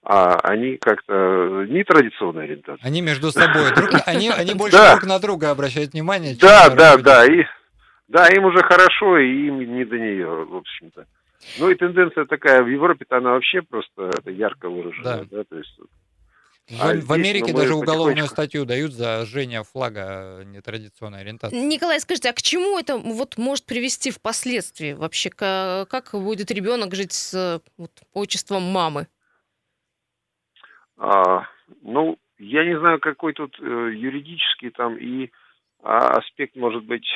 а, 0.04 0.36
они 0.42 0.78
как-то 0.78 1.66
нетрадиционной 1.68 2.44
ориентации. 2.44 2.86
Они 2.86 3.02
между 3.02 3.30
собой, 3.30 3.72
друг, 3.74 3.90
они, 4.06 4.30
они 4.30 4.54
больше 4.54 4.76
Да. 4.76 4.92
друг 4.92 5.08
на 5.08 5.18
друга 5.18 5.50
обращают 5.50 5.92
внимание. 5.92 6.36
Да, 6.40 6.70
да, 6.70 6.96
да, 6.96 7.26
и 7.26 7.44
да, 8.08 8.28
им 8.28 8.44
уже 8.44 8.58
хорошо, 8.62 9.18
и 9.18 9.46
им 9.46 9.58
не 9.58 9.84
до 9.84 9.98
нее, 9.98 10.44
в 10.44 10.56
общем-то. 10.56 11.06
Ну 11.58 11.70
и 11.70 11.74
тенденция 11.74 12.24
такая 12.24 12.62
в 12.62 12.68
Европе-то 12.68 13.16
она 13.16 13.32
вообще 13.32 13.62
просто 13.62 14.10
это 14.16 14.30
ярко 14.30 14.68
выражена, 14.68 15.26
да, 15.30 15.44
то 15.44 15.58
есть 15.58 15.76
В, 16.68 16.80
а 16.80 16.92
в 16.94 17.00
здесь, 17.00 17.10
Америке 17.10 17.52
ну, 17.52 17.58
даже 17.58 17.74
уголовную 17.74 18.26
потихонечку- 18.26 18.28
статью 18.28 18.64
дают 18.64 18.92
за 18.92 19.26
жжение 19.26 19.64
флага 19.64 20.42
нетрадиционной 20.44 21.20
ориентации. 21.20 21.56
Николай, 21.56 21.98
скажите, 22.00 22.30
а 22.30 22.32
к 22.32 22.40
чему 22.40 22.78
это 22.78 22.96
вот 22.98 23.36
может 23.36 23.66
привести 23.66 24.10
впоследствии 24.12 24.92
вообще? 24.92 25.30
К- 25.30 25.86
Как 25.90 26.10
будет 26.12 26.50
ребенок 26.52 26.94
жить 26.94 27.12
с 27.12 27.60
вот, 27.76 27.90
отчеством 28.14 28.62
мамы? 28.62 29.08
А, 30.96 31.46
ну, 31.82 32.16
я 32.38 32.64
не 32.64 32.78
знаю, 32.78 33.00
какой 33.00 33.32
тут 33.32 33.58
э, 33.60 33.64
юридический 33.64 34.70
там 34.70 34.96
и 34.98 35.30
а, 35.82 36.18
аспект 36.18 36.54
может 36.54 36.84
быть 36.84 37.06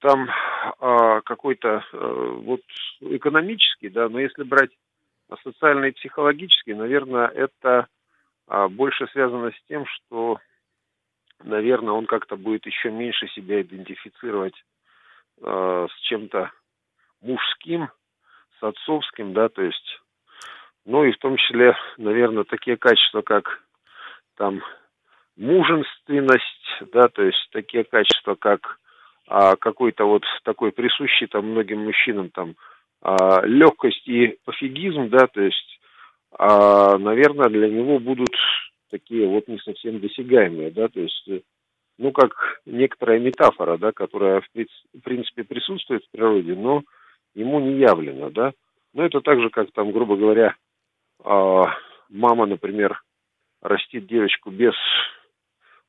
там 0.00 0.30
а, 0.78 1.20
какой-то 1.20 1.84
э, 1.92 2.40
вот 2.44 2.62
экономический, 3.00 3.90
да, 3.90 4.08
но 4.08 4.18
если 4.20 4.42
брать 4.42 4.70
социальный 5.42 5.90
и 5.90 5.92
психологический, 5.92 6.74
наверное, 6.74 7.26
это 7.28 7.86
а, 8.46 8.68
больше 8.68 9.06
связано 9.08 9.50
с 9.50 9.68
тем, 9.68 9.86
что, 9.86 10.38
наверное, 11.42 11.94
он 11.94 12.06
как-то 12.06 12.36
будет 12.36 12.66
еще 12.66 12.90
меньше 12.90 13.28
себя 13.28 13.62
идентифицировать 13.62 14.54
э, 15.42 15.86
с 15.90 16.00
чем-то 16.00 16.50
мужским, 17.22 17.88
с 18.58 18.62
отцовским, 18.62 19.32
да, 19.32 19.48
то 19.48 19.62
есть 19.62 20.00
ну 20.84 21.04
и 21.04 21.12
в 21.12 21.18
том 21.18 21.36
числе, 21.36 21.76
наверное, 21.98 22.44
такие 22.44 22.76
качества, 22.76 23.22
как 23.22 23.62
там 24.36 24.62
мужественность, 25.36 26.82
да, 26.92 27.08
то 27.08 27.22
есть 27.22 27.48
такие 27.52 27.84
качества, 27.84 28.34
как 28.34 28.78
а, 29.26 29.56
какой-то 29.56 30.04
вот 30.04 30.24
такой 30.42 30.72
присущий 30.72 31.26
там 31.26 31.50
многим 31.50 31.84
мужчинам 31.84 32.30
там 32.30 32.56
а, 33.02 33.44
легкость 33.44 34.06
и 34.06 34.38
пофигизм, 34.44 35.08
да, 35.08 35.26
то 35.26 35.40
есть, 35.40 35.80
а, 36.32 36.98
наверное, 36.98 37.48
для 37.48 37.68
него 37.68 37.98
будут 37.98 38.34
такие 38.90 39.26
вот 39.26 39.48
не 39.48 39.58
совсем 39.58 40.00
досягаемые, 40.00 40.70
да, 40.70 40.88
то 40.88 41.00
есть, 41.00 41.28
э, 41.28 41.40
ну, 41.98 42.12
как 42.12 42.60
некоторая 42.66 43.18
метафора, 43.18 43.78
да, 43.78 43.92
которая, 43.92 44.40
в 44.40 44.48
принц- 44.54 44.86
в 44.92 45.00
принципе, 45.00 45.44
присутствует 45.44 46.04
в 46.04 46.10
природе, 46.10 46.54
но 46.54 46.82
ему 47.34 47.60
не 47.60 47.78
явлена, 47.78 48.30
да. 48.30 48.52
Ну, 48.92 49.04
это 49.04 49.20
так 49.20 49.40
же, 49.40 49.50
как 49.50 49.70
там, 49.72 49.92
грубо 49.92 50.16
говоря, 50.16 50.56
а, 51.24 51.74
мама, 52.08 52.46
например, 52.46 53.00
растит 53.62 54.06
девочку 54.06 54.50
без 54.50 54.74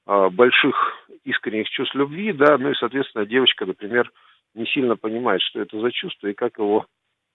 а, 0.05 0.29
больших 0.29 0.75
искренних 1.23 1.69
чувств 1.69 1.95
любви, 1.95 2.31
да, 2.33 2.57
ну 2.57 2.71
и, 2.71 2.75
соответственно, 2.75 3.25
девочка, 3.25 3.65
например, 3.65 4.11
не 4.53 4.65
сильно 4.67 4.95
понимает, 4.95 5.41
что 5.41 5.61
это 5.61 5.79
за 5.79 5.91
чувство 5.91 6.27
и 6.27 6.33
как 6.33 6.57
его 6.57 6.85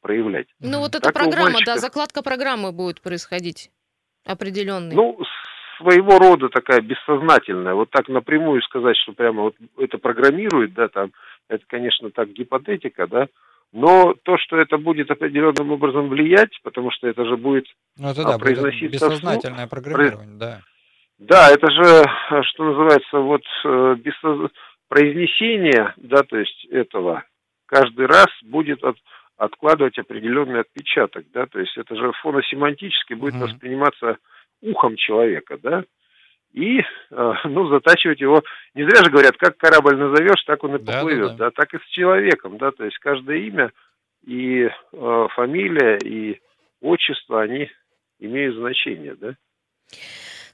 проявлять. 0.06 0.46
Ну 0.60 0.78
вот 0.78 0.94
эта 0.94 1.12
программа, 1.12 1.34
да, 1.36 1.72
мальчика. 1.72 1.78
закладка 1.78 2.22
программы 2.22 2.70
будет 2.70 3.00
происходить 3.00 3.70
определенной. 4.24 4.94
Ну, 4.94 5.18
своего 5.78 6.18
рода 6.18 6.48
такая 6.48 6.80
бессознательная. 6.80 7.74
Вот 7.74 7.90
так 7.90 8.08
напрямую 8.08 8.62
сказать, 8.62 8.96
что 9.02 9.12
прямо 9.12 9.42
вот 9.42 9.56
это 9.78 9.98
программирует, 9.98 10.74
да, 10.74 10.88
там, 10.88 11.10
это, 11.48 11.64
конечно, 11.66 12.10
так 12.10 12.28
гипотетика, 12.30 13.08
да, 13.08 13.26
но 13.72 14.14
то, 14.22 14.38
что 14.38 14.56
это 14.56 14.78
будет 14.78 15.10
определенным 15.10 15.72
образом 15.72 16.08
влиять, 16.08 16.52
потому 16.62 16.92
что 16.92 17.08
это 17.08 17.24
же 17.24 17.36
будет 17.36 17.66
Ну 17.98 18.08
это 18.08 18.22
а, 18.22 18.32
да, 18.32 18.38
произноситься 18.38 19.06
вслух- 19.06 19.10
бессознательное 19.10 19.66
программирование, 19.66 20.38
да. 20.38 20.60
Да, 21.18 21.50
это 21.50 21.68
же, 21.70 21.82
э, 21.82 22.42
что 22.44 22.64
называется, 22.64 23.18
вот 23.18 23.42
э, 23.64 23.96
бессоз- 23.98 24.50
произнесение, 24.88 25.94
да, 25.96 26.22
то 26.22 26.38
есть 26.38 26.64
этого 26.66 27.24
каждый 27.66 28.06
раз 28.06 28.28
будет 28.42 28.82
от, 28.82 28.96
откладывать 29.36 29.98
определенный 29.98 30.60
отпечаток, 30.60 31.26
да, 31.32 31.46
то 31.46 31.60
есть 31.60 31.76
это 31.76 31.94
же 31.94 32.12
фоносемантически 32.22 33.14
будет 33.14 33.34
Мгм. 33.34 33.42
восприниматься 33.44 34.18
ухом 34.62 34.96
человека, 34.96 35.58
да, 35.62 35.84
и, 36.52 36.80
э, 36.80 37.32
ну, 37.44 37.68
затачивать 37.68 38.20
его, 38.20 38.42
не 38.74 38.84
зря 38.88 39.04
же 39.04 39.10
говорят, 39.10 39.36
как 39.36 39.58
корабль 39.58 39.96
назовешь, 39.96 40.42
так 40.46 40.64
он 40.64 40.76
и 40.76 40.78
Да, 40.78 40.84
да, 40.84 40.98
поплывет, 41.00 41.36
да. 41.36 41.36
да, 41.36 41.50
так 41.50 41.74
и 41.74 41.78
с 41.78 41.86
человеком, 41.88 42.56
да, 42.56 42.70
то 42.70 42.84
есть 42.84 42.98
каждое 42.98 43.38
имя 43.38 43.72
и 44.24 44.68
э, 44.92 45.26
фамилия, 45.34 45.98
и 45.98 46.40
отчество, 46.80 47.42
они 47.42 47.70
имеют 48.18 48.56
значение, 48.56 49.14
да. 49.16 49.34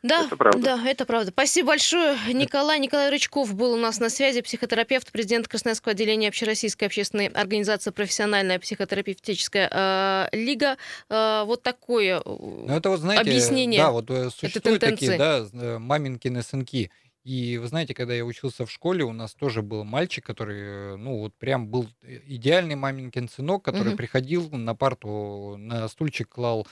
Да, 0.02 0.26
Это 0.26 0.36
правда. 0.36 0.58
да, 0.60 0.88
это 0.90 1.06
правда. 1.06 1.30
Спасибо 1.30 1.68
большое. 1.68 2.16
Николай 2.32 2.80
Николай 2.80 3.08
Рычков 3.10 3.54
был 3.54 3.74
у 3.74 3.76
нас 3.76 4.00
на 4.00 4.10
связи, 4.10 4.40
психотерапевт, 4.40 5.12
президент 5.12 5.46
Красноярского 5.46 5.92
отделения 5.92 6.28
Общероссийской 6.28 6.88
общественной 6.88 7.28
организации 7.28 7.90
«Профессиональная 7.90 8.58
психотерапевтическая 8.58 9.68
э, 10.32 10.36
лига». 10.36 10.76
Э, 11.08 11.44
вот 11.46 11.62
такое 11.62 12.18
э, 12.18 12.22
Ну, 12.26 12.66
это 12.74 12.90
вот, 12.90 13.00
знаете, 13.00 13.22
объяснение 13.22 13.80
да, 13.80 13.90
вот 13.92 14.10
э, 14.10 14.30
существуют 14.30 14.80
такие, 14.80 15.16
да, 15.16 15.46
э, 15.52 15.78
маминкины 15.78 16.42
сынки. 16.42 16.90
И 17.24 17.56
вы 17.58 17.68
знаете, 17.68 17.94
когда 17.94 18.14
я 18.14 18.24
учился 18.24 18.66
в 18.66 18.70
школе, 18.72 19.04
у 19.04 19.12
нас 19.12 19.32
тоже 19.34 19.62
был 19.62 19.84
мальчик, 19.84 20.26
который, 20.26 20.96
ну, 20.98 21.18
вот 21.20 21.32
прям 21.34 21.68
был 21.68 21.86
идеальный 22.26 22.74
маминкин 22.74 23.28
сынок, 23.28 23.64
который 23.64 23.90
Мгм. 23.90 23.96
приходил 23.96 24.50
на 24.50 24.74
парту, 24.74 25.54
на 25.56 25.86
стульчик 25.86 26.28
клал 26.28 26.66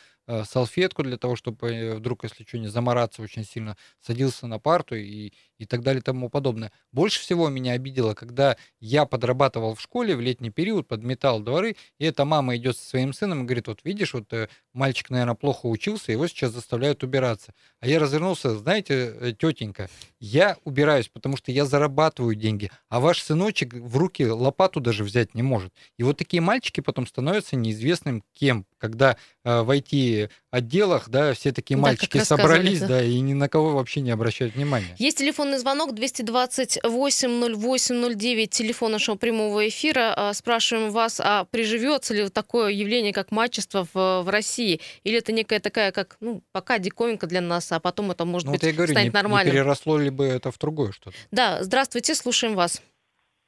салфетку 0.44 1.02
для 1.02 1.16
того, 1.16 1.36
чтобы 1.36 1.68
э, 1.68 1.94
вдруг, 1.94 2.24
если 2.24 2.44
что, 2.44 2.58
не 2.58 2.68
замораться 2.68 3.22
очень 3.22 3.44
сильно, 3.44 3.76
садился 4.00 4.46
на 4.46 4.58
парту 4.58 4.94
и, 4.94 5.32
и 5.58 5.66
так 5.66 5.82
далее 5.82 6.00
и 6.00 6.02
тому 6.02 6.28
подобное. 6.28 6.72
Больше 6.92 7.20
всего 7.20 7.48
меня 7.48 7.72
обидело, 7.72 8.14
когда 8.14 8.56
я 8.80 9.06
подрабатывал 9.06 9.74
в 9.74 9.80
школе 9.80 10.14
в 10.16 10.20
летний 10.20 10.50
период, 10.50 10.88
подметал 10.88 11.40
дворы, 11.40 11.76
и 11.98 12.04
эта 12.04 12.24
мама 12.24 12.56
идет 12.56 12.76
со 12.76 12.88
своим 12.88 13.12
сыном 13.12 13.42
и 13.42 13.44
говорит, 13.44 13.68
вот 13.68 13.80
видишь, 13.84 14.14
вот 14.14 14.32
э, 14.32 14.48
мальчик, 14.72 15.10
наверное, 15.10 15.34
плохо 15.34 15.66
учился, 15.66 16.12
его 16.12 16.26
сейчас 16.26 16.52
заставляют 16.52 17.02
убираться. 17.02 17.52
А 17.80 17.88
я 17.88 17.98
развернулся, 17.98 18.56
знаете, 18.56 18.94
э, 18.94 19.32
тетенька, 19.36 19.88
я 20.18 20.56
убираюсь, 20.64 21.08
потому 21.08 21.36
что 21.36 21.52
я 21.52 21.64
зарабатываю 21.64 22.34
деньги, 22.34 22.70
а 22.88 23.00
ваш 23.00 23.22
сыночек 23.22 23.74
в 23.74 23.96
руки 23.96 24.24
лопату 24.26 24.80
даже 24.80 25.04
взять 25.04 25.34
не 25.34 25.42
может. 25.42 25.72
И 25.96 26.02
вот 26.02 26.18
такие 26.18 26.40
мальчики 26.40 26.80
потом 26.80 27.06
становятся 27.06 27.56
неизвестным 27.56 28.22
кем, 28.32 28.66
когда 28.80 29.16
э, 29.44 29.60
в 29.62 29.70
IT-отделах, 29.70 31.08
да, 31.08 31.32
все 31.34 31.52
такие 31.52 31.76
Да, 31.76 31.82
мальчики 31.82 32.18
собрались, 32.18 32.80
да. 32.80 32.88
да, 32.88 33.02
и 33.04 33.20
ни 33.20 33.34
на 33.34 33.48
кого 33.48 33.76
вообще 33.76 34.00
не 34.00 34.10
обращают 34.10 34.56
внимания. 34.56 34.96
Есть 34.98 35.18
телефонный 35.18 35.58
звонок 35.58 35.92
228-08-09, 35.92 38.46
телефон 38.46 38.92
нашего 38.92 39.16
прямого 39.16 39.68
эфира. 39.68 40.12
А, 40.16 40.32
Спрашиваем 40.34 40.90
вас, 40.90 41.20
а 41.22 41.44
приживется 41.44 42.14
ли 42.14 42.28
такое 42.30 42.70
явление, 42.70 43.12
как 43.12 43.30
мачество 43.30 43.86
в, 43.92 44.22
в 44.22 44.28
России? 44.28 44.80
Или 45.04 45.18
это 45.18 45.32
некая 45.32 45.60
такая, 45.60 45.92
как, 45.92 46.16
ну, 46.20 46.42
пока 46.52 46.78
диковинка 46.78 47.26
для 47.26 47.40
нас, 47.40 47.70
а 47.72 47.80
потом 47.80 48.10
это, 48.10 48.24
может 48.24 48.46
Ну, 48.46 48.52
быть, 48.52 48.62
вот 48.62 48.66
я 48.68 48.72
говорю, 48.74 48.90
не, 48.90 48.94
станет 48.94 49.12
не 49.12 49.16
нормальным? 49.22 49.52
переросло 49.54 49.98
ли 49.98 50.10
бы 50.10 50.24
это 50.24 50.50
в 50.50 50.58
другое 50.58 50.92
что-то. 50.92 51.16
Да, 51.30 51.62
здравствуйте, 51.62 52.14
слушаем 52.14 52.54
вас. 52.54 52.82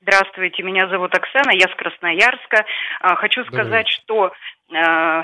Здравствуйте, 0.02 0.62
меня 0.64 0.88
зовут 0.88 1.14
Оксана, 1.14 1.52
я 1.52 1.68
с 1.68 1.74
Красноярска. 1.76 2.64
А, 3.00 3.14
Хочу 3.14 3.44
Добрый 3.44 3.60
сказать, 3.60 3.88
что 3.88 4.32
э, 4.74 5.22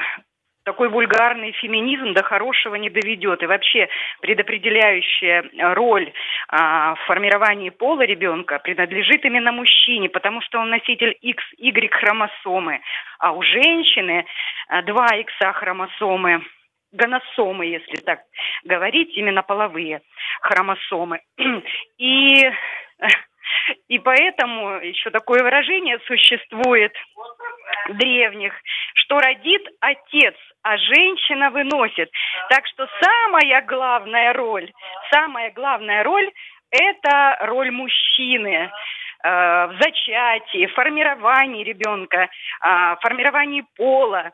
такой 0.69 0.91
вульгарный 0.91 1.53
феминизм 1.53 2.13
до 2.13 2.23
хорошего 2.23 2.75
не 2.75 2.91
доведет. 2.91 3.43
И 3.43 3.47
вообще 3.47 3.89
предопределяющая 4.21 5.43
э, 5.43 5.73
роль 5.73 6.13
а, 6.49 6.95
в 6.95 7.01
формировании 7.07 7.71
пола 7.71 8.03
ребенка 8.03 8.59
принадлежит 8.59 9.25
именно 9.25 9.51
мужчине, 9.51 10.11
потому 10.11 10.43
что 10.43 10.59
он 10.59 10.69
носитель 10.69 11.17
XY 11.25 11.89
хромосомы. 11.89 12.81
А 13.19 13.33
у 13.33 13.43
женщины 13.43 14.27
э, 14.69 14.83
два 14.83 15.07
X 15.17 15.33
хромосомы 15.55 16.43
гоносомы, 16.93 17.67
если 17.67 17.97
так 18.03 18.21
говорить, 18.65 19.17
именно 19.17 19.43
половые 19.43 20.03
хромосомы. 20.43 21.21
И 21.99 22.51
и 23.89 23.99
поэтому 23.99 24.79
еще 24.81 25.11
такое 25.11 25.43
выражение 25.43 25.99
существует 26.07 26.93
древних, 27.89 28.53
что 28.95 29.19
родит 29.19 29.63
отец, 29.81 30.35
а 30.63 30.77
женщина 30.77 31.51
выносит. 31.51 32.11
Так 32.51 32.67
что 32.67 32.89
самая 33.01 33.63
главная 33.63 34.33
роль, 34.33 34.71
самая 35.11 35.51
главная 35.53 36.03
роль– 36.03 36.31
это 36.71 37.39
роль 37.43 37.71
мужчины 37.71 38.71
э, 39.23 39.67
в 39.67 39.77
зачатии, 39.81 40.67
формировании 40.67 41.65
ребенка, 41.65 42.29
э, 42.29 42.97
формировании 43.01 43.65
пола. 43.77 44.33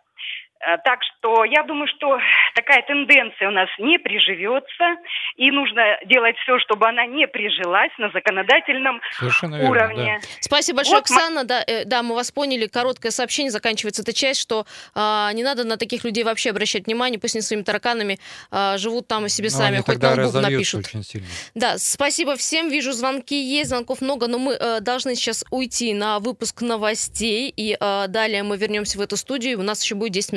Э, 0.61 0.79
Так 0.85 1.01
что 1.03 1.45
я 1.45 1.63
думаю, 1.65 1.89
что 1.89 2.19
такая 2.55 2.83
тенденция 2.83 3.49
у 3.49 3.51
нас 3.51 3.69
не 3.79 3.99
приживется, 3.99 4.97
и 5.37 5.51
нужно 5.51 5.83
делать 6.07 6.37
все, 6.39 6.59
чтобы 6.61 6.89
она 6.89 7.07
не 7.07 7.27
прижилась 7.27 7.91
на 7.99 8.11
законодательном 8.11 9.01
Совершенно 9.19 9.57
верно, 9.57 9.71
уровне. 9.71 10.19
да. 10.23 10.29
Спасибо 10.41 10.77
большое, 10.79 10.99
Вот 11.01 11.11
ма- 11.11 11.17
Оксана. 11.17 11.45
Да, 11.45 11.63
э, 11.67 11.85
да, 11.85 12.03
мы 12.03 12.15
вас 12.15 12.31
поняли. 12.31 12.67
Короткое 12.67 13.11
сообщение, 13.11 13.51
заканчивается 13.51 14.03
эта 14.03 14.13
часть, 14.13 14.41
что 14.41 14.67
а, 14.95 15.33
не 15.33 15.43
надо 15.43 15.65
на 15.65 15.77
таких 15.77 16.05
людей 16.05 16.25
вообще 16.25 16.51
обращать 16.51 16.87
внимание, 16.87 17.19
пусть 17.19 17.35
они 17.35 17.43
своими 17.43 17.63
тараканами 17.65 18.19
а, 18.51 18.79
живут 18.79 19.09
там 19.09 19.27
и 19.27 19.29
себе 19.29 19.49
Но 19.51 19.57
сами, 19.59 19.69
они 19.69 19.77
хоть 19.79 19.87
тогда 19.87 20.15
на 20.15 20.29
лбу 20.29 20.39
напишут. 20.41 20.87
очень 20.87 21.03
сильно. 21.03 21.27
Да, 21.55 21.79
спасибо 21.79 22.37
всем. 22.37 22.69
Вижу, 22.69 22.93
звонки 22.93 23.35
есть, 23.41 23.71
звонков 23.71 24.01
много, 24.01 24.27
но 24.29 24.39
мы 24.39 24.55
э, 24.55 24.81
должны 24.81 25.15
сейчас 25.15 25.45
уйти 25.51 25.93
на 25.95 26.19
выпуск 26.21 26.63
новостей, 26.63 27.53
и 27.55 27.77
э, 27.79 28.05
далее 28.09 28.43
мы 28.43 28.57
вернемся 28.57 28.99
в 28.99 29.01
эту 29.01 29.17
студию, 29.17 29.53
и 29.53 29.57
у 29.57 29.63
нас 29.63 29.83
еще 29.83 29.95
будет 29.95 30.13
10 30.13 30.33
минут. 30.33 30.35